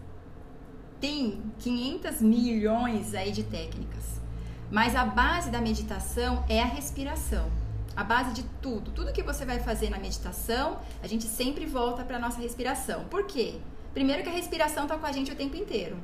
tem 1.01 1.43
500 1.61 2.21
milhões 2.21 3.15
aí 3.15 3.33
de 3.33 3.43
técnicas. 3.43 4.21
Mas 4.71 4.95
a 4.95 5.05
base 5.05 5.51
da 5.51 5.61
meditação 5.61 6.45
é 6.47 6.63
a 6.63 6.67
respiração. 6.67 7.51
A 7.99 8.05
base 8.05 8.33
de 8.33 8.45
tudo, 8.63 8.93
tudo 8.93 9.13
que 9.13 9.25
você 9.25 9.45
vai 9.45 9.59
fazer 9.59 9.91
na 9.91 9.99
meditação, 9.99 10.79
a 11.03 11.07
gente 11.09 11.25
sempre 11.25 11.67
volta 11.67 12.05
para 12.05 12.17
nossa 12.17 12.41
respiração. 12.41 13.03
Por 13.07 13.27
quê? 13.27 13.57
Primeiro 13.93 14.23
que 14.23 14.29
a 14.29 14.33
respiração 14.33 14.85
está 14.85 14.97
com 14.97 15.05
a 15.05 15.11
gente 15.11 15.33
o 15.33 15.35
tempo 15.35 15.57
inteiro. 15.57 15.97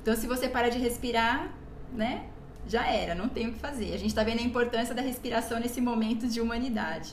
Então, 0.00 0.16
se 0.16 0.26
você 0.26 0.48
para 0.48 0.70
de 0.70 0.78
respirar, 0.78 1.52
né, 1.92 2.24
já 2.66 2.86
era, 2.86 3.14
não 3.14 3.28
tem 3.28 3.48
o 3.48 3.52
que 3.52 3.58
fazer. 3.58 3.92
A 3.92 3.98
gente 3.98 4.06
está 4.06 4.24
vendo 4.24 4.38
a 4.38 4.44
importância 4.44 4.94
da 4.94 5.02
respiração 5.02 5.60
nesse 5.60 5.78
momento 5.78 6.26
de 6.26 6.40
humanidade. 6.40 7.12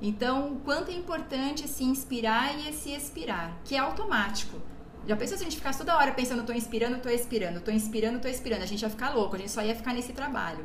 Então, 0.00 0.52
o 0.52 0.60
quanto 0.60 0.92
é 0.92 0.94
importante 0.94 1.66
se 1.66 1.82
inspirar 1.82 2.56
e 2.56 2.72
se 2.72 2.92
expirar, 2.92 3.52
que 3.64 3.74
é 3.74 3.80
automático. 3.80 4.62
Já 5.08 5.16
pensou 5.16 5.36
se 5.36 5.42
a 5.42 5.44
gente 5.44 5.56
ficasse 5.56 5.78
toda 5.80 5.96
hora 5.96 6.12
pensando, 6.12 6.44
tô 6.44 6.52
inspirando, 6.52 7.00
tô 7.00 7.08
expirando, 7.08 7.60
tô 7.60 7.72
inspirando, 7.72 8.20
tô 8.20 8.28
expirando, 8.28 8.62
a 8.62 8.66
gente 8.66 8.82
ia 8.82 8.90
ficar 8.90 9.12
louco, 9.12 9.34
a 9.34 9.38
gente 9.40 9.50
só 9.50 9.60
ia 9.60 9.74
ficar 9.74 9.92
nesse 9.92 10.12
trabalho. 10.12 10.64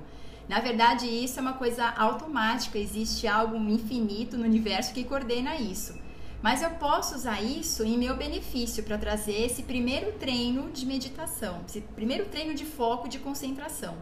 Na 0.52 0.60
verdade, 0.60 1.08
isso 1.08 1.40
é 1.40 1.42
uma 1.42 1.54
coisa 1.54 1.88
automática, 1.92 2.78
existe 2.78 3.26
algo 3.26 3.56
infinito 3.56 4.38
no 4.38 4.44
universo 4.44 4.94
que 4.94 5.06
coordena 5.06 5.56
isso. 5.56 5.98
Mas 6.42 6.62
eu 6.62 6.72
posso 6.72 7.16
usar 7.16 7.42
isso 7.42 7.86
em 7.86 7.98
meu 7.98 8.18
benefício 8.18 8.84
para 8.84 8.98
trazer 8.98 9.46
esse 9.46 9.64
primeiro 9.64 10.12
treino 10.20 10.70
de 10.70 10.86
meditação, 10.86 11.62
esse 11.66 11.80
primeiro 11.80 12.26
treino 12.26 12.54
de 12.54 12.66
foco, 12.66 13.08
de 13.08 13.18
concentração. 13.18 13.96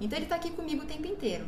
Então 0.00 0.18
ele 0.18 0.24
está 0.24 0.34
aqui 0.34 0.50
comigo 0.50 0.82
o 0.82 0.86
tempo 0.86 1.06
inteiro. 1.06 1.46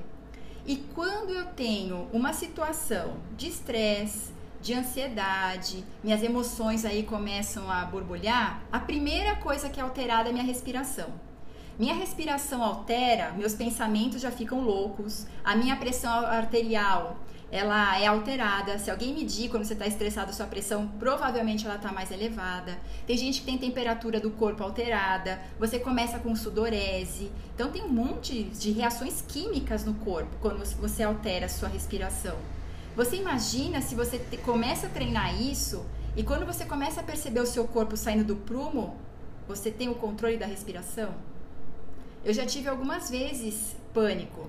E 0.64 0.76
quando 0.94 1.30
eu 1.30 1.46
tenho 1.46 2.08
uma 2.12 2.32
situação 2.32 3.16
de 3.36 3.48
estresse, 3.48 4.32
de 4.62 4.72
ansiedade, 4.72 5.84
minhas 6.00 6.22
emoções 6.22 6.84
aí 6.84 7.02
começam 7.02 7.68
a 7.68 7.84
borbulhar, 7.86 8.62
a 8.70 8.78
primeira 8.78 9.34
coisa 9.34 9.68
que 9.68 9.80
é 9.80 9.82
alterada 9.82 10.28
é 10.28 10.32
minha 10.32 10.44
respiração. 10.44 11.12
Minha 11.76 11.94
respiração 11.94 12.62
altera, 12.62 13.32
meus 13.32 13.54
pensamentos 13.54 14.20
já 14.22 14.30
ficam 14.30 14.60
loucos, 14.60 15.26
a 15.42 15.56
minha 15.56 15.74
pressão 15.74 16.24
arterial 16.24 17.16
ela 17.50 18.00
é 18.00 18.06
alterada. 18.06 18.78
Se 18.78 18.90
alguém 18.90 19.14
medir 19.14 19.48
quando 19.48 19.64
você 19.64 19.74
está 19.74 19.86
estressado, 19.86 20.32
sua 20.32 20.46
pressão 20.46 20.88
provavelmente 20.98 21.64
ela 21.64 21.76
está 21.76 21.92
mais 21.92 22.10
elevada. 22.10 22.78
Tem 23.06 23.16
gente 23.16 23.40
que 23.40 23.46
tem 23.46 23.58
temperatura 23.58 24.18
do 24.18 24.30
corpo 24.30 24.62
alterada. 24.62 25.40
Você 25.58 25.78
começa 25.78 26.18
com 26.18 26.34
sudorese. 26.34 27.30
Então 27.54 27.70
tem 27.70 27.82
um 27.82 27.88
monte 27.88 28.44
de 28.44 28.72
reações 28.72 29.22
químicas 29.22 29.84
no 29.84 29.94
corpo 29.94 30.36
quando 30.40 30.64
você 30.76 31.02
altera 31.02 31.46
a 31.46 31.48
sua 31.48 31.68
respiração. 31.68 32.36
Você 32.96 33.16
imagina 33.16 33.80
se 33.80 33.94
você 33.94 34.18
te, 34.18 34.36
começa 34.36 34.86
a 34.86 34.90
treinar 34.90 35.40
isso 35.40 35.84
e 36.16 36.22
quando 36.22 36.46
você 36.46 36.64
começa 36.64 37.00
a 37.00 37.04
perceber 37.04 37.40
o 37.40 37.46
seu 37.46 37.66
corpo 37.66 37.96
saindo 37.96 38.24
do 38.24 38.36
prumo, 38.36 38.96
você 39.48 39.70
tem 39.70 39.88
o 39.88 39.94
controle 39.94 40.36
da 40.36 40.46
respiração? 40.46 41.14
Eu 42.24 42.32
já 42.32 42.46
tive 42.46 42.68
algumas 42.68 43.10
vezes 43.10 43.76
pânico 43.92 44.48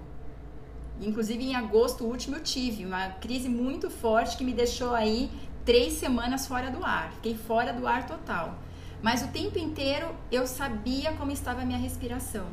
Inclusive 1.02 1.44
em 1.44 1.56
agosto 1.56 2.06
último 2.06 2.38
eu 2.38 2.44
tive 2.44 2.86
uma 2.86 3.10
crise 3.10 3.50
muito 3.50 3.90
forte 3.90 4.38
que 4.38 4.46
me 4.46 4.54
deixou 4.54 4.94
aí 4.94 5.30
três 5.66 5.94
semanas 5.94 6.48
fora 6.48 6.72
do 6.72 6.84
ar. 6.86 7.12
Fiquei 7.14 7.36
fora 7.36 7.74
do 7.74 7.86
ar 7.86 8.08
total. 8.08 8.56
Mas 9.02 9.22
o 9.22 9.28
tempo 9.28 9.60
inteiro 9.60 10.08
eu 10.32 10.48
sabia 10.48 11.12
como 11.14 11.32
estava 11.32 11.62
a 11.62 11.66
minha 11.66 11.78
respiração. 11.78 12.46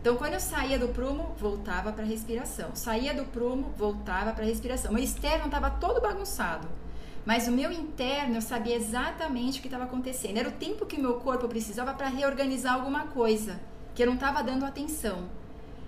Então, 0.00 0.16
quando 0.16 0.34
eu 0.34 0.40
saía 0.40 0.78
do 0.78 0.88
prumo, 0.88 1.34
voltava 1.36 1.92
para 1.92 2.04
a 2.04 2.06
respiração. 2.06 2.76
Saía 2.76 3.12
do 3.12 3.24
prumo, 3.24 3.72
voltava 3.76 4.32
para 4.32 4.44
a 4.44 4.46
respiração. 4.46 4.92
Meu 4.92 5.02
externo 5.02 5.46
estava 5.46 5.68
todo 5.68 6.00
bagunçado. 6.00 6.68
Mas 7.24 7.48
o 7.48 7.50
meu 7.50 7.72
interno, 7.72 8.36
eu 8.36 8.42
sabia 8.42 8.76
exatamente 8.76 9.58
o 9.58 9.62
que 9.62 9.66
estava 9.66 9.82
acontecendo. 9.82 10.36
Era 10.36 10.48
o 10.48 10.52
tempo 10.52 10.86
que 10.86 10.96
o 10.96 11.02
meu 11.02 11.14
corpo 11.14 11.48
precisava 11.48 11.92
para 11.92 12.06
reorganizar 12.06 12.74
alguma 12.74 13.08
coisa, 13.08 13.58
que 13.96 14.02
eu 14.02 14.06
não 14.06 14.14
estava 14.14 14.42
dando 14.42 14.66
atenção. 14.66 15.24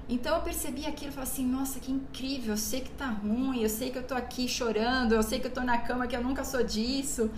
Então 0.09 0.35
eu 0.35 0.43
percebi 0.43 0.87
aquilo 0.87 1.11
e 1.11 1.15
falei 1.15 1.31
assim, 1.31 1.47
nossa, 1.47 1.79
que 1.79 1.93
incrível, 1.93 2.55
eu 2.55 2.57
sei 2.57 2.81
que 2.81 2.89
tá 2.93 3.07
ruim, 3.07 3.63
eu 3.63 3.69
sei 3.69 3.91
que 3.91 3.99
eu 3.99 4.03
tô 4.03 4.15
aqui 4.15 4.49
chorando, 4.49 5.13
eu 5.13 5.23
sei 5.23 5.39
que 5.39 5.47
eu 5.47 5.51
tô 5.53 5.61
na 5.61 5.77
cama, 5.77 6.07
que 6.07 6.17
eu 6.17 6.23
nunca 6.23 6.43
sou 6.43 6.65
disso. 6.65 7.31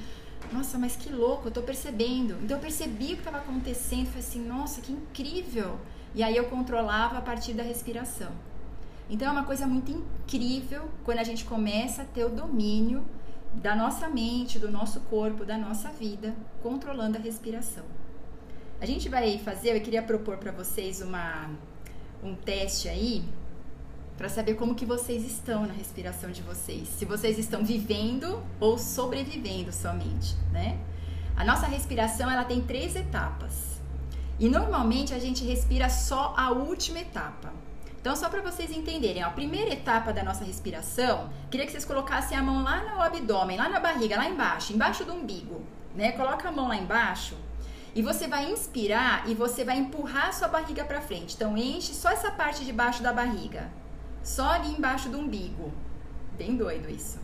Nossa, 0.53 0.79
mas 0.79 0.95
que 0.95 1.13
louco, 1.13 1.49
eu 1.49 1.51
tô 1.51 1.61
percebendo. 1.61 2.39
Então 2.45 2.57
eu 2.57 2.61
percebi 2.63 3.07
o 3.07 3.09
que 3.09 3.15
estava 3.15 3.39
acontecendo, 3.39 4.07
falei 4.07 4.21
assim, 4.21 4.47
nossa, 4.47 4.81
que 4.81 4.93
incrível. 4.93 5.77
E 6.15 6.23
aí 6.23 6.37
eu 6.37 6.45
controlava 6.45 7.19
a 7.19 7.21
partir 7.21 7.53
da 7.53 7.65
respiração. 7.65 8.31
Então 9.09 9.27
é 9.27 9.31
uma 9.33 9.45
coisa 9.45 9.67
muito 9.67 9.91
incrível 9.91 10.89
quando 11.05 11.19
a 11.19 11.25
gente 11.25 11.45
começa 11.45 12.03
a 12.03 12.05
ter 12.05 12.25
o 12.25 12.31
domínio 12.31 13.05
da 13.53 13.75
nossa 13.75 14.09
mente, 14.09 14.61
do 14.61 14.71
nosso 14.71 15.01
corpo, 15.01 15.45
da 15.45 15.59
nossa 15.59 15.89
vida, 15.89 16.33
controlando 16.63 17.19
a 17.19 17.21
respiração. 17.21 17.85
A 18.81 18.87
gente 18.87 19.11
vai 19.11 19.37
fazer, 19.37 19.77
eu 19.77 19.81
queria 19.83 20.03
propor 20.03 20.39
para 20.39 20.51
vocês 20.51 21.03
uma 21.03 21.51
um 22.23 22.35
teste 22.35 22.89
aí 22.89 23.23
para 24.17 24.29
saber 24.29 24.55
como 24.55 24.75
que 24.75 24.87
vocês 24.87 25.23
estão 25.25 25.67
na 25.67 25.75
respiração 25.75 26.31
de 26.31 26.41
vocês. 26.41 26.89
Se 26.89 27.05
vocês 27.05 27.39
estão 27.39 27.63
vivendo 27.63 28.43
ou 28.59 28.79
sobrevivendo 28.79 29.71
somente, 29.71 30.35
né? 30.51 30.79
A 31.37 31.45
nossa 31.45 31.67
respiração 31.67 32.31
ela 32.31 32.45
tem 32.45 32.63
três 32.63 32.97
etapas. 32.97 33.81
E 34.39 34.49
normalmente 34.49 35.13
a 35.13 35.19
gente 35.19 35.45
respira 35.45 35.91
só 35.91 36.35
a 36.35 36.51
última 36.51 37.01
etapa. 37.01 37.53
Então, 38.01 38.17
só 38.17 38.31
para 38.31 38.41
vocês 38.41 38.71
entenderem, 38.71 39.23
ó, 39.23 39.27
a 39.27 39.31
primeira 39.31 39.75
etapa 39.75 40.11
da 40.11 40.23
nossa 40.23 40.43
respiração, 40.43 41.29
queria 41.51 41.67
que 41.67 41.73
vocês 41.73 41.85
colocassem 41.85 42.37
a 42.37 42.43
mão 42.43 42.63
lá 42.63 42.83
no 42.83 43.03
abdômen, 43.03 43.59
lá 43.59 43.69
na 43.69 43.79
barriga, 43.79 44.17
lá 44.17 44.27
embaixo, 44.27 44.73
embaixo 44.73 45.05
do 45.05 45.13
umbigo, 45.13 45.63
né? 45.95 46.13
Coloca 46.13 46.49
a 46.49 46.53
mão 46.53 46.69
lá 46.69 46.77
embaixo 46.77 47.37
e 47.95 48.03
você 48.03 48.29
vai 48.29 48.51
inspirar 48.51 49.29
e 49.29 49.35
você 49.35 49.65
vai 49.65 49.79
empurrar 49.79 50.29
a 50.29 50.33
sua 50.33 50.49
barriga 50.49 50.85
para 50.85 51.01
frente. 51.01 51.35
Então 51.35 51.57
enche 51.57 51.93
só 51.93 52.11
essa 52.11 52.31
parte 52.31 52.65
de 52.65 52.73
baixo 52.73 53.03
da 53.03 53.13
barriga. 53.13 53.71
Só 54.23 54.51
ali 54.51 54.71
embaixo 54.71 55.09
do 55.09 55.19
umbigo. 55.19 55.73
Bem 56.37 56.57
doido 56.57 56.89
isso. 56.89 57.19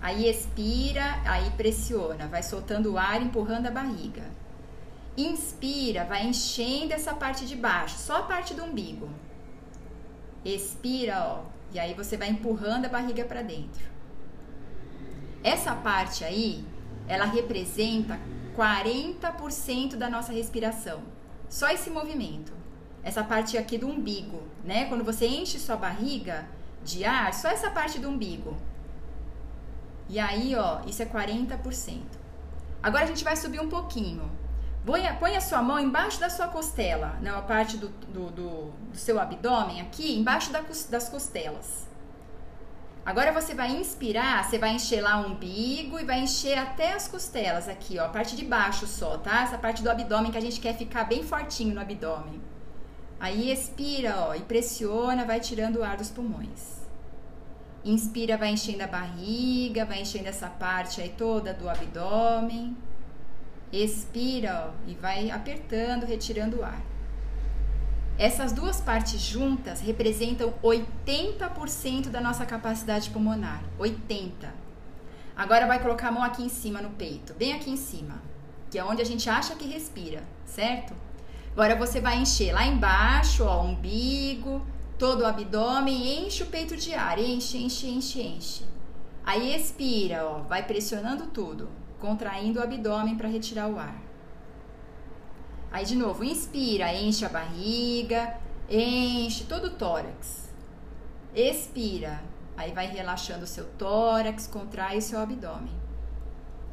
Aí 0.00 0.28
expira, 0.28 1.20
aí 1.24 1.50
pressiona, 1.52 2.26
vai 2.26 2.42
soltando 2.42 2.92
o 2.92 2.98
ar, 2.98 3.22
empurrando 3.22 3.66
a 3.66 3.70
barriga. 3.70 4.22
Inspira, 5.16 6.04
vai 6.04 6.26
enchendo 6.26 6.92
essa 6.92 7.14
parte 7.14 7.46
de 7.46 7.54
baixo, 7.54 7.96
só 7.96 8.18
a 8.18 8.22
parte 8.22 8.52
do 8.52 8.64
umbigo. 8.64 9.08
Expira, 10.44 11.24
ó, 11.24 11.44
e 11.72 11.78
aí 11.78 11.94
você 11.94 12.16
vai 12.16 12.28
empurrando 12.28 12.84
a 12.86 12.88
barriga 12.88 13.24
para 13.24 13.42
dentro. 13.42 13.82
Essa 15.42 15.74
parte 15.74 16.24
aí, 16.24 16.64
ela 17.06 17.24
representa 17.24 18.18
40% 18.56 19.96
da 19.96 20.08
nossa 20.08 20.32
respiração. 20.32 21.02
Só 21.48 21.68
esse 21.68 21.90
movimento. 21.90 22.52
Essa 23.02 23.22
parte 23.22 23.58
aqui 23.58 23.76
do 23.76 23.88
umbigo, 23.88 24.42
né? 24.64 24.86
Quando 24.86 25.04
você 25.04 25.26
enche 25.26 25.58
sua 25.58 25.76
barriga 25.76 26.48
de 26.82 27.04
ar, 27.04 27.34
só 27.34 27.48
essa 27.48 27.70
parte 27.70 27.98
do 27.98 28.08
umbigo. 28.08 28.56
E 30.08 30.18
aí, 30.18 30.54
ó, 30.54 30.80
isso 30.86 31.02
é 31.02 31.06
40%. 31.06 32.00
Agora 32.82 33.04
a 33.04 33.06
gente 33.06 33.24
vai 33.24 33.36
subir 33.36 33.60
um 33.60 33.68
pouquinho. 33.68 34.30
Põe 35.18 35.36
a 35.36 35.40
sua 35.40 35.62
mão 35.62 35.80
embaixo 35.80 36.20
da 36.20 36.28
sua 36.28 36.48
costela, 36.48 37.18
na 37.22 37.40
parte 37.40 37.78
do, 37.78 37.88
do, 37.88 38.30
do, 38.30 38.70
do 38.92 38.96
seu 38.96 39.18
abdômen, 39.18 39.80
aqui, 39.80 40.18
embaixo 40.18 40.52
da, 40.52 40.62
das 40.90 41.08
costelas. 41.08 41.86
Agora 43.04 43.32
você 43.32 43.54
vai 43.54 43.70
inspirar, 43.70 44.42
você 44.42 44.58
vai 44.58 44.70
encher 44.70 45.02
lá 45.02 45.20
o 45.20 45.32
umbigo 45.32 46.00
e 46.00 46.04
vai 46.04 46.20
encher 46.20 46.56
até 46.56 46.94
as 46.94 47.06
costelas 47.06 47.68
aqui, 47.68 47.98
ó, 47.98 48.06
a 48.06 48.08
parte 48.08 48.34
de 48.34 48.44
baixo 48.46 48.86
só, 48.86 49.18
tá? 49.18 49.42
Essa 49.42 49.58
parte 49.58 49.82
do 49.82 49.90
abdômen 49.90 50.32
que 50.32 50.38
a 50.38 50.40
gente 50.40 50.58
quer 50.58 50.74
ficar 50.74 51.04
bem 51.04 51.22
fortinho 51.22 51.74
no 51.74 51.82
abdômen. 51.82 52.40
Aí 53.20 53.50
expira, 53.50 54.16
ó, 54.20 54.34
e 54.34 54.40
pressiona, 54.40 55.26
vai 55.26 55.38
tirando 55.38 55.76
o 55.76 55.84
ar 55.84 55.98
dos 55.98 56.10
pulmões. 56.10 56.82
Inspira, 57.84 58.38
vai 58.38 58.48
enchendo 58.48 58.82
a 58.82 58.86
barriga, 58.86 59.84
vai 59.84 60.00
enchendo 60.00 60.28
essa 60.28 60.48
parte 60.48 61.02
aí 61.02 61.10
toda 61.10 61.52
do 61.52 61.68
abdômen. 61.68 62.74
Expira, 63.70 64.70
ó, 64.70 64.90
e 64.90 64.94
vai 64.94 65.30
apertando, 65.30 66.06
retirando 66.06 66.60
o 66.60 66.64
ar. 66.64 66.93
Essas 68.16 68.52
duas 68.52 68.80
partes 68.80 69.20
juntas 69.20 69.80
representam 69.80 70.54
80% 70.62 72.10
da 72.10 72.20
nossa 72.20 72.46
capacidade 72.46 73.10
pulmonar. 73.10 73.60
80. 73.76 74.54
Agora 75.36 75.66
vai 75.66 75.82
colocar 75.82 76.08
a 76.08 76.12
mão 76.12 76.22
aqui 76.22 76.44
em 76.44 76.48
cima 76.48 76.80
no 76.80 76.90
peito, 76.90 77.34
bem 77.34 77.52
aqui 77.52 77.70
em 77.70 77.76
cima, 77.76 78.22
que 78.70 78.78
é 78.78 78.84
onde 78.84 79.02
a 79.02 79.04
gente 79.04 79.28
acha 79.28 79.56
que 79.56 79.66
respira, 79.66 80.22
certo? 80.44 80.94
Agora 81.50 81.74
você 81.74 82.00
vai 82.00 82.18
encher 82.18 82.52
lá 82.52 82.64
embaixo, 82.64 83.42
ó, 83.42 83.62
umbigo, 83.62 84.64
todo 84.96 85.22
o 85.22 85.26
abdômen, 85.26 86.24
enche 86.24 86.44
o 86.44 86.46
peito 86.46 86.76
de 86.76 86.94
ar, 86.94 87.18
enche, 87.18 87.58
enche, 87.58 87.88
enche, 87.88 88.22
enche. 88.22 88.64
Aí 89.24 89.56
expira, 89.56 90.24
ó, 90.24 90.38
vai 90.42 90.62
pressionando 90.64 91.26
tudo, 91.26 91.68
contraindo 91.98 92.60
o 92.60 92.62
abdômen 92.62 93.16
para 93.16 93.28
retirar 93.28 93.66
o 93.66 93.76
ar. 93.76 94.03
Aí 95.74 95.84
de 95.84 95.96
novo, 95.96 96.22
inspira, 96.22 96.94
enche 96.94 97.24
a 97.24 97.28
barriga, 97.28 98.38
enche 98.70 99.42
todo 99.42 99.64
o 99.64 99.70
tórax. 99.70 100.48
Expira, 101.34 102.22
aí 102.56 102.70
vai 102.70 102.86
relaxando 102.86 103.42
o 103.42 103.48
seu 103.48 103.64
tórax, 103.70 104.46
contrai 104.46 104.98
o 104.98 105.02
seu 105.02 105.18
abdômen. 105.18 105.74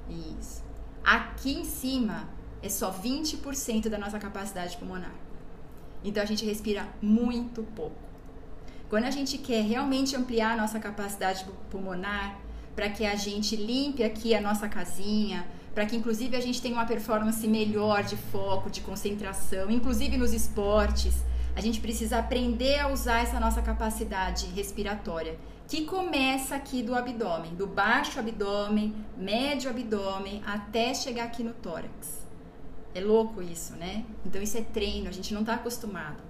Isso. 0.07 0.63
Aqui 1.03 1.51
em 1.51 1.65
cima 1.65 2.29
é 2.61 2.69
só 2.69 2.91
20% 2.91 3.89
da 3.89 3.97
nossa 3.97 4.19
capacidade 4.19 4.77
pulmonar. 4.77 5.15
Então 6.03 6.21
a 6.21 6.27
gente 6.27 6.45
respira 6.45 6.87
muito 7.01 7.63
pouco. 7.75 7.97
Quando 8.87 9.05
a 9.05 9.11
gente 9.11 9.39
quer 9.39 9.63
realmente 9.63 10.15
ampliar 10.15 10.51
a 10.51 10.57
nossa 10.57 10.79
capacidade 10.79 11.43
pulmonar, 11.71 12.39
para 12.75 12.87
que 12.87 13.03
a 13.03 13.15
gente 13.15 13.55
limpe 13.55 14.03
aqui 14.03 14.35
a 14.35 14.39
nossa 14.39 14.69
casinha, 14.69 15.47
para 15.73 15.85
que 15.85 15.95
inclusive 15.95 16.35
a 16.35 16.41
gente 16.41 16.61
tenha 16.61 16.75
uma 16.75 16.85
performance 16.85 17.47
melhor 17.47 18.03
de 18.03 18.15
foco, 18.15 18.69
de 18.69 18.81
concentração, 18.81 19.69
inclusive 19.71 20.17
nos 20.17 20.33
esportes, 20.33 21.23
a 21.55 21.61
gente 21.61 21.79
precisa 21.81 22.19
aprender 22.19 22.79
a 22.79 22.87
usar 22.87 23.21
essa 23.21 23.39
nossa 23.39 23.61
capacidade 23.61 24.47
respiratória, 24.47 25.37
que 25.67 25.85
começa 25.85 26.55
aqui 26.55 26.83
do 26.83 26.95
abdômen, 26.95 27.55
do 27.55 27.67
baixo 27.67 28.19
abdômen, 28.19 28.93
médio 29.17 29.69
abdômen, 29.69 30.41
até 30.45 30.93
chegar 30.93 31.25
aqui 31.25 31.43
no 31.43 31.53
tórax. 31.53 32.25
É 32.93 32.99
louco 32.99 33.41
isso, 33.41 33.73
né? 33.75 34.03
Então 34.25 34.41
isso 34.41 34.57
é 34.57 34.61
treino, 34.61 35.07
a 35.07 35.13
gente 35.13 35.33
não 35.33 35.41
está 35.41 35.53
acostumado. 35.53 36.21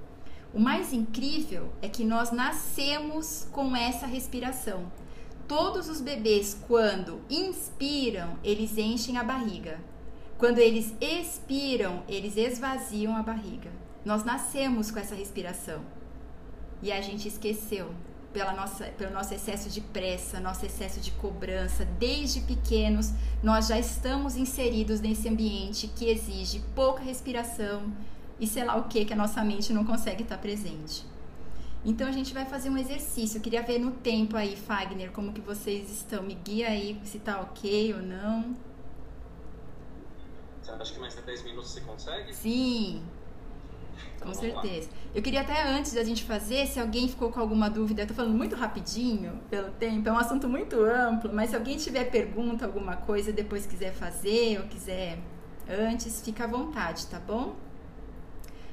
O 0.54 0.60
mais 0.60 0.94
incrível 0.94 1.72
é 1.82 1.88
que 1.88 2.04
nós 2.04 2.32
nascemos 2.32 3.48
com 3.52 3.76
essa 3.76 4.06
respiração. 4.06 4.92
Todos 5.52 5.90
os 5.90 6.00
bebês, 6.00 6.58
quando 6.66 7.20
inspiram, 7.30 8.38
eles 8.42 8.78
enchem 8.78 9.18
a 9.18 9.24
barriga. 9.24 9.82
Quando 10.38 10.60
eles 10.60 10.96
expiram, 11.02 12.04
eles 12.08 12.38
esvaziam 12.38 13.18
a 13.18 13.22
barriga. 13.22 13.70
Nós 14.06 14.24
nascemos 14.24 14.90
com 14.90 14.98
essa 14.98 15.14
respiração. 15.14 15.82
E 16.82 16.90
a 16.90 17.02
gente 17.02 17.28
esqueceu 17.28 17.94
pela 18.32 18.54
nossa, 18.54 18.86
pelo 18.98 19.12
nosso 19.12 19.34
excesso 19.34 19.70
de 19.70 19.82
pressa, 19.82 20.40
nosso 20.40 20.66
excesso 20.66 21.02
de 21.02 21.12
cobrança. 21.12 21.84
Desde 22.00 22.40
pequenos, 22.40 23.12
nós 23.44 23.68
já 23.68 23.78
estamos 23.78 24.38
inseridos 24.38 25.02
nesse 25.02 25.28
ambiente 25.28 25.86
que 25.86 26.10
exige 26.10 26.64
pouca 26.74 27.04
respiração 27.04 27.92
e 28.40 28.48
sei 28.48 28.64
lá 28.64 28.78
o 28.78 28.86
que 28.86 29.04
que 29.04 29.12
a 29.12 29.18
nossa 29.18 29.44
mente 29.44 29.74
não 29.74 29.84
consegue 29.84 30.24
estar 30.24 30.38
presente. 30.38 31.11
Então 31.84 32.08
a 32.08 32.12
gente 32.12 32.34
vai 32.34 32.46
fazer 32.46 32.70
um 32.70 32.78
exercício. 32.78 33.38
Eu 33.38 33.42
queria 33.42 33.64
ver 33.64 33.80
no 33.80 33.92
tempo 33.92 34.38
aí, 34.38 34.56
Fagner, 34.56 35.12
como 35.12 35.34
que 35.34 35.42
vocês 35.42 35.90
estão. 35.92 36.22
Me 36.22 36.36
guia 36.36 36.68
aí 36.68 37.00
se 37.04 37.20
tá 37.20 37.42
ok 37.42 37.94
ou 37.96 38.02
não. 38.02 38.56
Você 40.62 40.72
acha 40.72 40.94
que 40.94 41.00
mais 41.00 41.16
de 41.16 41.22
10 41.24 41.44
minutos 41.44 41.72
você 41.72 41.82
consegue? 41.82 42.34
Sim. 42.34 43.04
Com 44.22 44.34
certeza. 44.34 44.90
Eu 45.16 45.22
queria 45.22 45.42
até 45.42 45.64
antes 45.64 45.94
da 45.94 46.04
gente 46.04 46.24
fazer, 46.24 46.68
se 46.68 46.80
alguém 46.80 47.08
ficou 47.08 47.32
com 47.32 47.40
alguma 47.40 47.70
dúvida, 47.70 48.04
eu 48.04 48.08
tô 48.08 48.14
falando 48.14 48.38
muito 48.38 48.56
rapidinho 48.56 49.40
pelo 49.50 49.72
tempo, 49.72 50.08
é 50.08 50.12
um 50.12 50.18
assunto 50.18 50.48
muito 50.48 50.80
amplo, 50.80 51.34
mas 51.34 51.50
se 51.50 51.56
alguém 51.56 51.76
tiver 51.78 52.06
pergunta, 52.06 52.66
alguma 52.66 52.98
coisa, 52.98 53.34
depois 53.34 53.66
quiser 53.66 53.94
fazer 53.94 54.60
ou 54.60 54.68
quiser 54.68 55.18
antes, 55.68 56.22
fica 56.22 56.44
à 56.44 56.48
vontade, 56.48 57.08
tá 57.08 57.20
bom? 57.20 57.56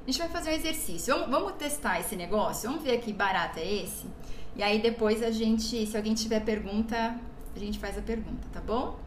A 0.09 0.11
gente 0.11 0.21
vai 0.21 0.31
fazer 0.31 0.53
um 0.53 0.55
exercício. 0.55 1.13
Vamos, 1.13 1.29
vamos 1.29 1.53
testar 1.59 2.01
esse 2.01 2.17
negócio? 2.17 2.67
Vamos 2.67 2.83
ver 2.83 2.99
que 2.99 3.13
barato 3.13 3.59
é 3.59 3.83
esse? 3.83 4.07
E 4.57 4.63
aí 4.63 4.81
depois 4.81 5.23
a 5.23 5.31
gente, 5.31 5.85
se 5.87 5.95
alguém 5.95 6.15
tiver 6.15 6.41
pergunta, 6.41 7.15
a 7.55 7.59
gente 7.59 7.79
faz 7.79 7.99
a 7.99 8.01
pergunta, 8.01 8.49
tá 8.51 8.59
bom? 8.59 8.99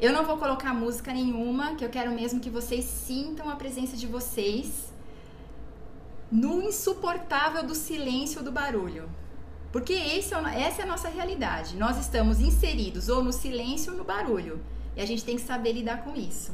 Eu 0.00 0.12
não 0.12 0.24
vou 0.24 0.36
colocar 0.36 0.72
música 0.72 1.12
nenhuma, 1.12 1.74
que 1.74 1.84
eu 1.84 1.88
quero 1.88 2.12
mesmo 2.12 2.38
que 2.38 2.50
vocês 2.50 2.84
sintam 2.84 3.50
a 3.50 3.56
presença 3.56 3.96
de 3.96 4.06
vocês 4.06 4.92
no 6.30 6.62
insuportável 6.62 7.64
do 7.64 7.74
silêncio 7.74 8.40
do 8.40 8.52
barulho. 8.52 9.10
Porque 9.72 9.92
esse 9.92 10.32
é, 10.32 10.62
essa 10.62 10.82
é 10.82 10.84
a 10.84 10.86
nossa 10.86 11.08
realidade. 11.08 11.76
Nós 11.76 11.98
estamos 11.98 12.38
inseridos 12.38 13.08
ou 13.08 13.24
no 13.24 13.32
silêncio 13.32 13.90
ou 13.90 13.98
no 13.98 14.04
barulho. 14.04 14.64
E 14.96 15.00
a 15.00 15.04
gente 15.04 15.24
tem 15.24 15.34
que 15.34 15.42
saber 15.42 15.72
lidar 15.72 16.04
com 16.04 16.14
isso. 16.14 16.52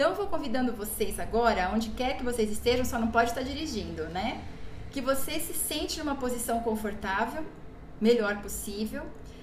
Então, 0.00 0.12
eu 0.12 0.16
vou 0.16 0.28
convidando 0.28 0.72
vocês 0.72 1.20
agora, 1.20 1.70
onde 1.74 1.90
quer 1.90 2.16
que 2.16 2.24
vocês 2.24 2.50
estejam, 2.50 2.86
só 2.86 2.98
não 2.98 3.08
pode 3.08 3.28
estar 3.28 3.42
dirigindo, 3.42 4.04
né? 4.04 4.42
Que 4.90 4.98
você 4.98 5.38
se 5.38 5.52
sente 5.52 5.98
numa 5.98 6.14
posição 6.14 6.60
confortável, 6.60 7.44
melhor 8.00 8.38
possível. 8.38 9.02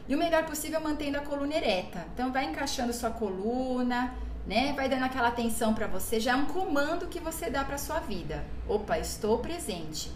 E 0.10 0.16
o 0.16 0.18
melhor 0.18 0.46
possível 0.48 0.82
mantendo 0.82 1.20
a 1.20 1.22
coluna 1.22 1.54
ereta. 1.54 2.08
Então, 2.12 2.34
vai 2.34 2.46
encaixando 2.46 2.92
sua 2.92 3.12
coluna, 3.12 4.16
né? 4.48 4.74
Vai 4.74 4.90
dando 4.90 5.04
aquela 5.04 5.28
atenção 5.28 5.76
para 5.76 5.86
você, 5.86 6.20
já 6.20 6.32
é 6.32 6.36
um 6.36 6.46
comando 6.46 7.06
que 7.06 7.20
você 7.20 7.52
dá 7.52 7.64
para 7.64 7.78
sua 7.78 8.00
vida. 8.00 8.44
Opa, 8.68 8.98
estou 8.98 9.38
presente. 9.38 10.12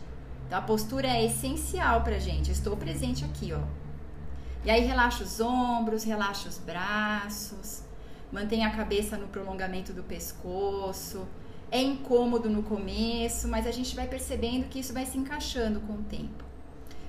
Então 0.47 0.57
a 0.57 0.63
postura 0.63 1.07
é 1.07 1.23
essencial 1.23 2.01
pra 2.01 2.17
gente. 2.17 2.49
Estou 2.49 2.75
presente 2.75 3.23
aqui, 3.23 3.53
ó. 3.53 3.61
E 4.65 4.71
aí 4.71 4.81
relaxa 4.81 5.23
os 5.23 5.39
ombros, 5.39 6.03
relaxa 6.03 6.49
os 6.49 6.57
braços, 6.57 7.83
mantenha 8.31 8.67
a 8.67 8.71
cabeça 8.71 9.17
no 9.17 9.27
prolongamento 9.27 9.93
do 9.93 10.03
pescoço. 10.03 11.27
É 11.69 11.81
incômodo 11.81 12.49
no 12.49 12.63
começo, 12.63 13.47
mas 13.47 13.65
a 13.65 13.71
gente 13.71 13.95
vai 13.95 14.07
percebendo 14.07 14.67
que 14.67 14.79
isso 14.79 14.93
vai 14.93 15.05
se 15.05 15.17
encaixando 15.17 15.79
com 15.81 15.93
o 15.93 16.03
tempo. 16.03 16.43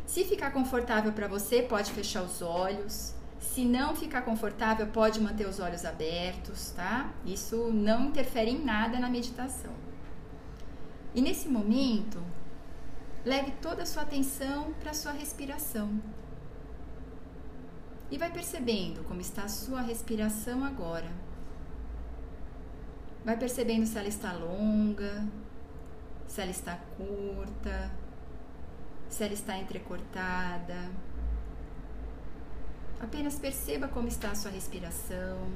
Se 0.07 0.25
ficar 0.25 0.51
confortável 0.51 1.13
para 1.13 1.27
você, 1.29 1.63
pode 1.63 1.91
fechar 1.93 2.23
os 2.23 2.43
olhos. 2.43 3.15
Se 3.41 3.65
não 3.65 3.97
ficar 3.97 4.23
confortável, 4.23 4.87
pode 4.87 5.21
manter 5.21 5.49
os 5.49 5.59
olhos 5.59 5.85
abertos, 5.85 6.71
tá? 6.71 7.13
Isso 7.25 7.71
não 7.73 8.07
interfere 8.07 8.51
em 8.51 8.65
nada 8.65 8.99
na 9.01 9.09
meditação. 9.09 9.73
E 11.15 11.21
nesse 11.21 11.49
momento, 11.49 12.23
leve 13.25 13.53
toda 13.61 13.83
a 13.83 13.87
sua 13.87 14.03
atenção 14.03 14.73
para 14.81 14.93
a 14.93 14.95
sua 14.95 15.13
respiração. 15.13 15.91
E 18.13 18.17
vai 18.17 18.31
percebendo 18.31 19.03
como 19.09 19.21
está 19.21 19.43
a 19.43 19.49
sua 19.49 19.81
respiração 19.81 20.63
agora. 20.63 21.11
Vai 23.25 23.37
percebendo 23.37 23.87
se 23.87 23.99
ela 23.99 24.09
está 24.09 24.33
longa, 24.33 25.27
se 26.29 26.41
ela 26.41 26.51
está 26.53 26.77
curta, 26.97 27.91
se 29.09 29.25
ela 29.25 29.33
está 29.33 29.59
entrecortada 29.59 30.91
Apenas 33.03 33.37
perceba 33.37 33.89
como 33.89 34.07
está 34.07 34.31
a 34.31 34.35
sua 34.37 34.53
respiração. 34.53 35.51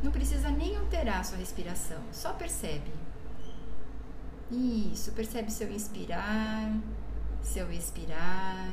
Não 0.00 0.12
precisa 0.12 0.50
nem 0.50 0.76
alterar 0.76 1.18
a 1.20 1.24
sua 1.24 1.36
respiração, 1.36 2.00
só 2.12 2.32
percebe. 2.32 2.92
Isso, 4.52 5.10
percebe 5.12 5.50
seu 5.50 5.68
inspirar, 5.72 6.70
seu 7.42 7.72
expirar. 7.72 8.72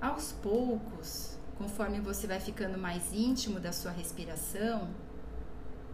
Aos 0.00 0.32
poucos, 0.32 1.38
conforme 1.56 2.00
você 2.00 2.26
vai 2.26 2.38
ficando 2.38 2.76
mais 2.78 3.12
íntimo 3.12 3.58
da 3.58 3.72
sua 3.72 3.90
respiração, 3.90 4.88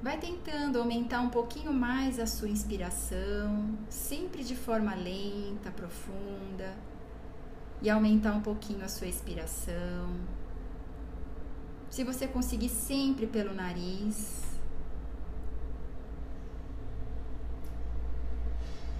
vai 0.03 0.19
tentando 0.19 0.79
aumentar 0.79 1.21
um 1.21 1.31
pouquinho 1.31 1.73
mais 1.73 2.19
a 2.19 2.27
sua 2.27 2.49
inspiração, 2.49 3.79
sempre 3.89 4.43
de 4.43 4.57
forma 4.57 4.95
lenta, 4.95 5.71
profunda, 5.71 6.75
e 7.81 7.89
aumentar 7.89 8.33
um 8.33 8.41
pouquinho 8.41 8.85
a 8.85 8.89
sua 8.89 9.07
expiração. 9.07 10.11
Se 11.89 12.03
você 12.03 12.27
conseguir 12.27 12.71
sempre 12.71 13.27
pelo 13.27 13.55
nariz. 13.55 14.43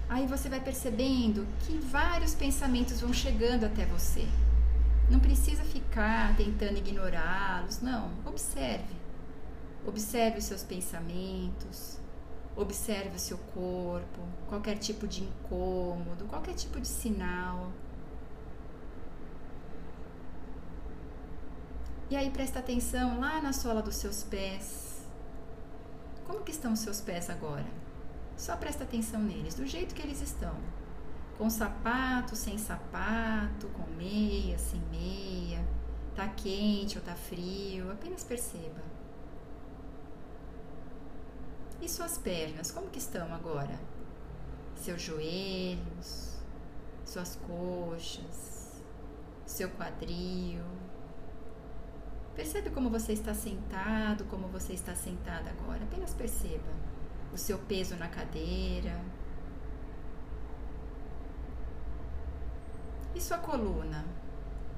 Aí 0.07 0.27
você 0.27 0.47
vai 0.47 0.59
percebendo 0.59 1.47
que 1.61 1.77
vários 1.77 2.35
pensamentos 2.35 3.01
vão 3.01 3.11
chegando 3.11 3.65
até 3.65 3.85
você. 3.85 4.27
Não 5.09 5.19
precisa 5.19 5.63
ficar 5.63 6.35
tentando 6.35 6.77
ignorá-los, 6.77 7.81
não. 7.81 8.11
Observe. 8.25 8.95
Observe 9.85 10.37
os 10.39 10.45
seus 10.45 10.63
pensamentos. 10.63 11.99
Observe 12.55 13.15
o 13.15 13.19
seu 13.19 13.37
corpo, 13.37 14.21
qualquer 14.47 14.77
tipo 14.77 15.07
de 15.07 15.23
incômodo, 15.23 16.25
qualquer 16.25 16.53
tipo 16.53 16.79
de 16.79 16.87
sinal. 16.87 17.71
E 22.11 22.15
aí 22.15 22.29
presta 22.29 22.59
atenção 22.59 23.19
lá 23.19 23.41
na 23.41 23.53
sola 23.53 23.81
dos 23.81 23.95
seus 23.95 24.21
pés. 24.23 25.03
Como 26.27 26.43
que 26.43 26.51
estão 26.51 26.73
os 26.73 26.79
seus 26.79 27.01
pés 27.01 27.27
agora? 27.27 27.65
Só 28.37 28.55
presta 28.55 28.83
atenção 28.83 29.19
neles, 29.19 29.55
do 29.55 29.65
jeito 29.65 29.95
que 29.95 30.01
eles 30.03 30.21
estão. 30.21 30.55
Com 31.43 31.49
sapato, 31.49 32.37
sem 32.37 32.57
sapato, 32.57 33.67
com 33.67 33.85
meia, 33.97 34.57
sem 34.57 34.79
meia. 34.89 35.61
Tá 36.15 36.29
quente 36.29 36.97
ou 36.97 37.03
tá 37.03 37.15
frio, 37.15 37.91
apenas 37.91 38.23
perceba. 38.23 38.81
E 41.81 41.89
suas 41.89 42.17
pernas, 42.17 42.71
como 42.71 42.89
que 42.89 42.97
estão 42.97 43.33
agora? 43.33 43.77
Seus 44.73 45.01
joelhos, 45.01 46.37
suas 47.05 47.35
coxas, 47.35 48.81
seu 49.45 49.69
quadril. 49.71 50.63
Percebe 52.37 52.69
como 52.69 52.89
você 52.89 53.11
está 53.11 53.33
sentado, 53.33 54.23
como 54.29 54.47
você 54.47 54.71
está 54.71 54.95
sentada 54.95 55.49
agora. 55.49 55.83
Apenas 55.83 56.13
perceba 56.13 56.71
o 57.33 57.37
seu 57.37 57.59
peso 57.59 57.97
na 57.97 58.07
cadeira. 58.07 58.97
E 63.15 63.21
sua 63.21 63.37
coluna? 63.37 64.03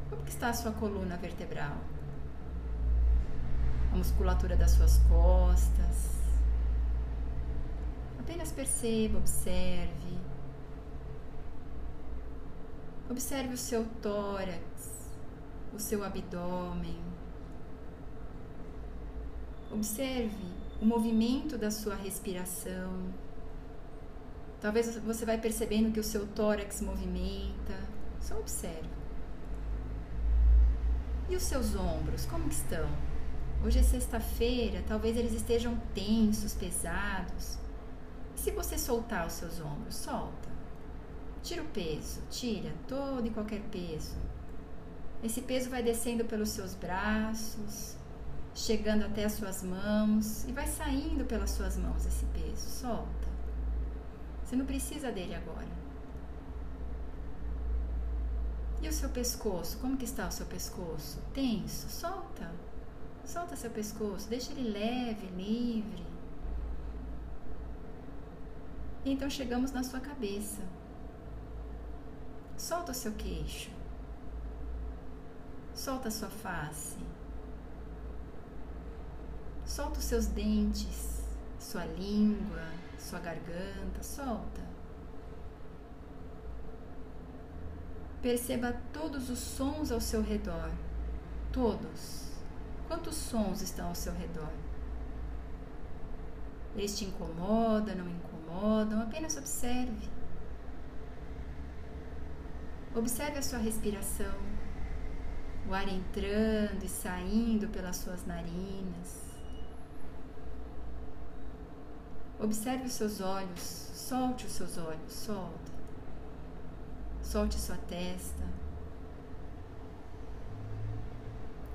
Como 0.09 0.23
que 0.23 0.29
está 0.29 0.49
a 0.49 0.53
sua 0.53 0.71
coluna 0.71 1.17
vertebral? 1.17 1.77
A 3.91 3.95
musculatura 3.95 4.55
das 4.55 4.71
suas 4.71 4.97
costas. 5.09 6.15
Apenas 8.19 8.51
perceba, 8.51 9.17
observe. 9.19 10.17
Observe 13.09 13.53
o 13.53 13.57
seu 13.57 13.85
tórax, 14.01 14.59
o 15.73 15.79
seu 15.79 16.03
abdômen. 16.03 16.99
Observe 19.71 20.53
o 20.81 20.85
movimento 20.85 21.57
da 21.57 21.69
sua 21.71 21.95
respiração. 21.95 23.13
Talvez 24.59 24.97
você 24.97 25.25
vai 25.25 25.37
percebendo 25.37 25.91
que 25.91 25.99
o 25.99 26.03
seu 26.03 26.25
tórax 26.27 26.81
movimenta. 26.81 27.94
Só 28.25 28.39
observe. 28.39 28.89
E 31.29 31.35
os 31.35 31.43
seus 31.43 31.75
ombros, 31.75 32.25
como 32.25 32.47
estão? 32.47 32.89
Hoje 33.63 33.77
é 33.77 33.83
sexta-feira, 33.83 34.83
talvez 34.87 35.15
eles 35.15 35.31
estejam 35.31 35.79
tensos, 35.93 36.55
pesados. 36.55 37.59
E 38.35 38.39
se 38.39 38.49
você 38.49 38.79
soltar 38.79 39.27
os 39.27 39.33
seus 39.33 39.59
ombros, 39.59 39.95
solta. 39.95 40.49
Tira 41.43 41.61
o 41.61 41.67
peso, 41.67 42.23
tira 42.31 42.73
todo 42.87 43.27
e 43.27 43.29
qualquer 43.29 43.61
peso. 43.69 44.17
Esse 45.23 45.41
peso 45.41 45.69
vai 45.69 45.83
descendo 45.83 46.25
pelos 46.25 46.49
seus 46.49 46.73
braços, 46.73 47.95
chegando 48.55 49.05
até 49.05 49.25
as 49.25 49.33
suas 49.33 49.61
mãos 49.61 50.45
e 50.45 50.51
vai 50.51 50.65
saindo 50.65 51.25
pelas 51.25 51.51
suas 51.51 51.77
mãos 51.77 52.03
esse 52.07 52.25
peso. 52.25 52.69
Solta. 52.71 53.27
Você 54.43 54.55
não 54.55 54.65
precisa 54.65 55.11
dele 55.11 55.35
agora. 55.35 55.84
E 58.81 58.87
o 58.87 58.93
seu 58.93 59.09
pescoço? 59.09 59.77
Como 59.79 59.97
que 59.97 60.05
está 60.05 60.27
o 60.27 60.31
seu 60.31 60.45
pescoço? 60.45 61.19
Tenso? 61.33 61.89
Solta. 61.89 62.51
Solta 63.25 63.55
seu 63.55 63.71
pescoço, 63.71 64.29
deixa 64.29 64.51
ele 64.51 64.69
leve, 64.69 65.25
livre. 65.27 66.05
Então 69.03 69.29
chegamos 69.29 69.71
na 69.71 69.83
sua 69.83 69.99
cabeça. 69.99 70.61
Solta 72.57 72.91
o 72.91 72.95
seu 72.95 73.13
queixo. 73.13 73.71
Solta 75.73 76.07
a 76.07 76.11
sua 76.11 76.29
face. 76.29 76.97
Solta 79.65 79.99
os 79.99 80.05
seus 80.05 80.27
dentes, 80.27 81.23
sua 81.59 81.85
língua, 81.85 82.63
sua 82.99 83.19
garganta, 83.19 84.01
solta. 84.01 84.74
Perceba 88.25 88.75
todos 88.91 89.29
os 89.29 89.37
sons 89.37 89.91
ao 89.91 90.01
seu 90.01 90.19
redor. 90.19 90.71
Todos. 91.53 92.31
Quantos 92.87 93.13
sons 93.13 93.61
estão 93.61 93.89
ao 93.89 93.93
seu 93.93 94.11
redor? 94.13 94.49
Eles 96.75 96.97
te 96.97 97.05
incomodam, 97.05 97.95
não 97.95 98.09
incomodam? 98.09 98.99
Apenas 99.03 99.37
observe. 99.37 100.09
Observe 102.95 103.37
a 103.37 103.43
sua 103.43 103.59
respiração, 103.59 104.33
o 105.69 105.73
ar 105.75 105.87
entrando 105.87 106.83
e 106.83 106.89
saindo 106.89 107.67
pelas 107.67 107.97
suas 107.97 108.25
narinas. 108.25 109.21
Observe 112.39 112.85
os 112.85 112.93
seus 112.93 113.21
olhos, 113.21 113.61
solte 113.61 114.47
os 114.47 114.53
seus 114.53 114.79
olhos, 114.79 115.13
solta. 115.13 115.74
Solte 117.35 117.59
sua 117.59 117.75
testa. 117.75 118.45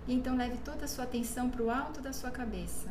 E 0.08 0.14
então 0.14 0.34
leve 0.34 0.56
toda 0.64 0.86
a 0.86 0.88
sua 0.88 1.04
atenção 1.04 1.50
para 1.50 1.62
o 1.62 1.68
alto 1.68 2.00
da 2.00 2.14
sua 2.14 2.30
cabeça. 2.30 2.90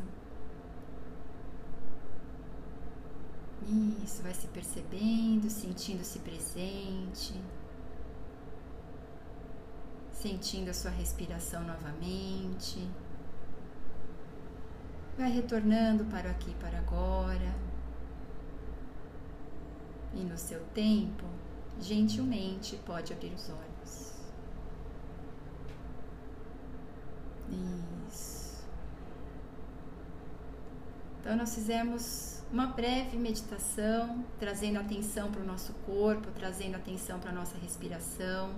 Isso, 4.04 4.22
vai 4.22 4.32
se 4.32 4.46
percebendo, 4.46 5.50
sentindo-se 5.50 6.20
presente, 6.20 7.34
sentindo 10.12 10.70
a 10.70 10.74
sua 10.74 10.92
respiração 10.92 11.64
novamente. 11.64 12.88
Vai 15.18 15.32
retornando 15.32 16.04
para 16.04 16.28
o 16.28 16.30
aqui 16.30 16.54
para 16.60 16.78
agora. 16.78 17.52
E 20.14 20.20
no 20.20 20.38
seu 20.38 20.60
tempo, 20.66 21.39
gentilmente 21.80 22.76
pode 22.84 23.12
abrir 23.12 23.32
os 23.32 23.48
olhos. 23.48 24.12
Isso. 28.08 28.64
Então, 31.20 31.36
nós 31.36 31.54
fizemos 31.54 32.42
uma 32.52 32.66
breve 32.66 33.16
meditação, 33.16 34.24
trazendo 34.38 34.78
atenção 34.78 35.30
para 35.30 35.40
o 35.40 35.46
nosso 35.46 35.72
corpo, 35.86 36.28
trazendo 36.32 36.76
atenção 36.76 37.18
para 37.18 37.30
a 37.30 37.34
nossa 37.34 37.56
respiração. 37.58 38.54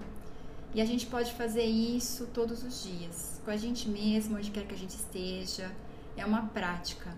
E 0.74 0.80
a 0.80 0.84
gente 0.84 1.06
pode 1.06 1.32
fazer 1.34 1.64
isso 1.64 2.26
todos 2.32 2.62
os 2.62 2.82
dias, 2.82 3.40
com 3.44 3.50
a 3.50 3.56
gente 3.56 3.88
mesmo, 3.88 4.36
onde 4.36 4.50
quer 4.50 4.66
que 4.66 4.74
a 4.74 4.78
gente 4.78 4.96
esteja 4.96 5.70
é 6.16 6.24
uma 6.24 6.46
prática. 6.48 7.16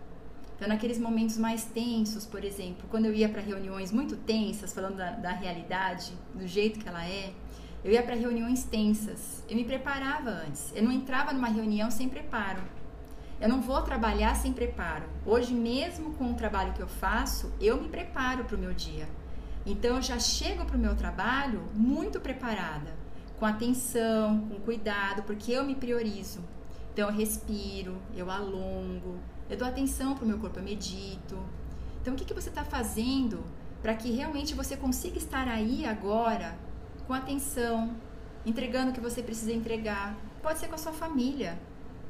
Então, 0.57 0.69
naqueles 0.69 0.99
momentos 0.99 1.37
mais 1.37 1.65
tensos, 1.65 2.25
por 2.25 2.45
exemplo, 2.45 2.87
quando 2.91 3.07
eu 3.07 3.15
ia 3.15 3.29
para 3.29 3.43
reuniões 3.43 3.91
muito 3.91 4.17
tensas, 4.17 4.73
falando 4.73 4.97
da, 4.97 5.11
da, 5.11 5.33
realidade, 5.33 6.13
do 6.33 6.47
jeito 6.47 6.79
que 6.79 6.89
ela 6.89 7.05
é, 7.05 7.33
eu 7.83 7.93
ia 7.93 8.03
para 8.03 8.15
reuniões 8.15 8.65
tensas. 8.65 9.43
Eu 9.49 9.57
me 9.57 9.65
preparava 9.65 10.31
antes. 10.31 10.73
Eu 10.75 10.85
não 10.85 10.93
entrava 10.93 11.33
numa 11.33 11.49
reunião 11.49 11.91
sem 11.91 12.09
preparo. 12.09 12.63
Eu 13.41 13.49
não 13.49 13.61
vou 13.61 13.83
trabalhar 13.83 14.35
sem 14.37 14.53
preparo. 14.53 15.05
Hoje, 15.27 15.53
mesmo 15.53 16.15
com 16.15 16.31
o 16.31 16.35
trabalho 16.35 16.73
que 16.73 16.81
eu 16.81 16.89
faço, 16.89 17.53
eu 17.61 17.81
me 17.81 17.89
preparo 17.89 18.45
para 18.45 18.57
o 18.57 18.59
meu 18.59 18.73
dia. 18.73 19.09
Então, 19.67 19.97
eu 19.97 20.03
já 20.03 20.19
chego 20.19 20.65
para 20.65 20.77
o 20.77 20.81
meu 20.81 20.95
trabalho 20.95 21.69
muito 21.75 22.21
preparada, 22.21 22.95
com 23.39 23.45
atenção, 23.45 24.47
com 24.49 24.61
cuidado, 24.61 25.25
porque 25.25 25.53
eu 25.53 25.65
me 25.65 25.75
priorizo. 25.75 26.41
Então 26.95 27.09
eu 27.09 27.15
respiro, 27.15 27.97
eu 28.17 28.31
alongo, 28.31 29.19
eu 29.49 29.57
dou 29.57 29.69
atenção 29.69 30.15
para 30.15 30.25
o 30.25 30.29
meu 30.29 30.39
corpo, 30.39 30.59
eu 30.59 30.63
medito. 30.63 31.39
Então 32.01 32.15
o 32.15 32.17
que, 32.17 32.25
que 32.25 32.35
você 32.35 32.49
está 32.49 32.65
fazendo 32.65 33.45
para 33.83 33.95
que 33.95 34.11
realmente 34.11 34.55
você 34.55 34.77
consiga 34.77 35.19
estar 35.19 35.47
aí 35.49 35.85
agora 35.85 36.57
com 37.07 37.13
atenção, 37.13 37.95
entregando 38.47 38.91
o 38.91 38.95
que 38.95 39.01
você 39.01 39.23
precisa 39.23 39.53
entregar? 39.53 40.17
Pode 40.43 40.59
ser 40.59 40.69
com 40.69 40.75
a 40.75 40.79
sua 40.79 40.93
família, 40.93 41.59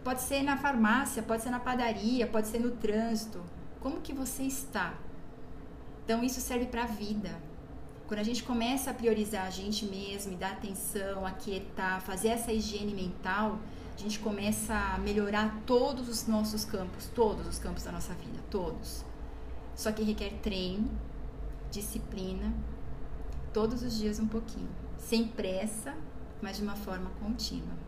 pode 0.03 0.21
ser 0.21 0.43
na 0.43 0.57
farmácia, 0.57 1.23
pode 1.23 1.43
ser 1.43 1.51
na 1.51 1.61
padaria, 1.61 2.27
pode 2.27 2.49
ser 2.49 2.61
no 2.61 2.73
trânsito. 2.73 3.43
Como 3.81 4.01
que 4.01 4.13
você 4.13 4.45
está? 4.45 4.95
Então 6.05 6.23
isso 6.23 6.41
serve 6.41 6.67
para 6.67 6.85
a 6.85 6.87
vida. 6.87 7.31
Quando 8.07 8.21
a 8.21 8.25
gente 8.25 8.43
começa 8.43 8.91
a 8.91 8.95
priorizar 8.95 9.47
a 9.47 9.51
gente 9.51 9.87
mesmo 9.87 10.35
e 10.35 10.37
dar 10.37 10.53
atenção, 10.53 11.27
aquietar, 11.27 12.01
fazer 12.03 12.29
essa 12.29 12.53
higiene 12.53 12.95
mental, 12.95 13.59
a 13.97 13.99
gente 13.99 14.19
começa 14.19 14.75
a 14.75 14.99
melhorar 14.99 15.63
todos 15.65 16.09
os 16.09 16.27
nossos 16.27 16.65
campos, 16.65 17.07
todos 17.15 17.47
os 17.47 17.59
campos 17.59 17.85
da 17.85 17.93
nossa 17.93 18.13
vida, 18.15 18.39
todos. 18.51 19.05
Só 19.75 19.93
que 19.93 20.03
requer 20.03 20.33
treino, 20.43 20.91
disciplina, 21.71 22.53
todos 23.53 23.83
os 23.83 23.97
dias 23.97 24.19
um 24.19 24.27
pouquinho, 24.27 24.69
sem 24.99 25.29
pressa, 25.29 25.95
mas 26.43 26.57
de 26.57 26.63
uma 26.63 26.77
forma 26.77 27.11
contínua. 27.21 27.84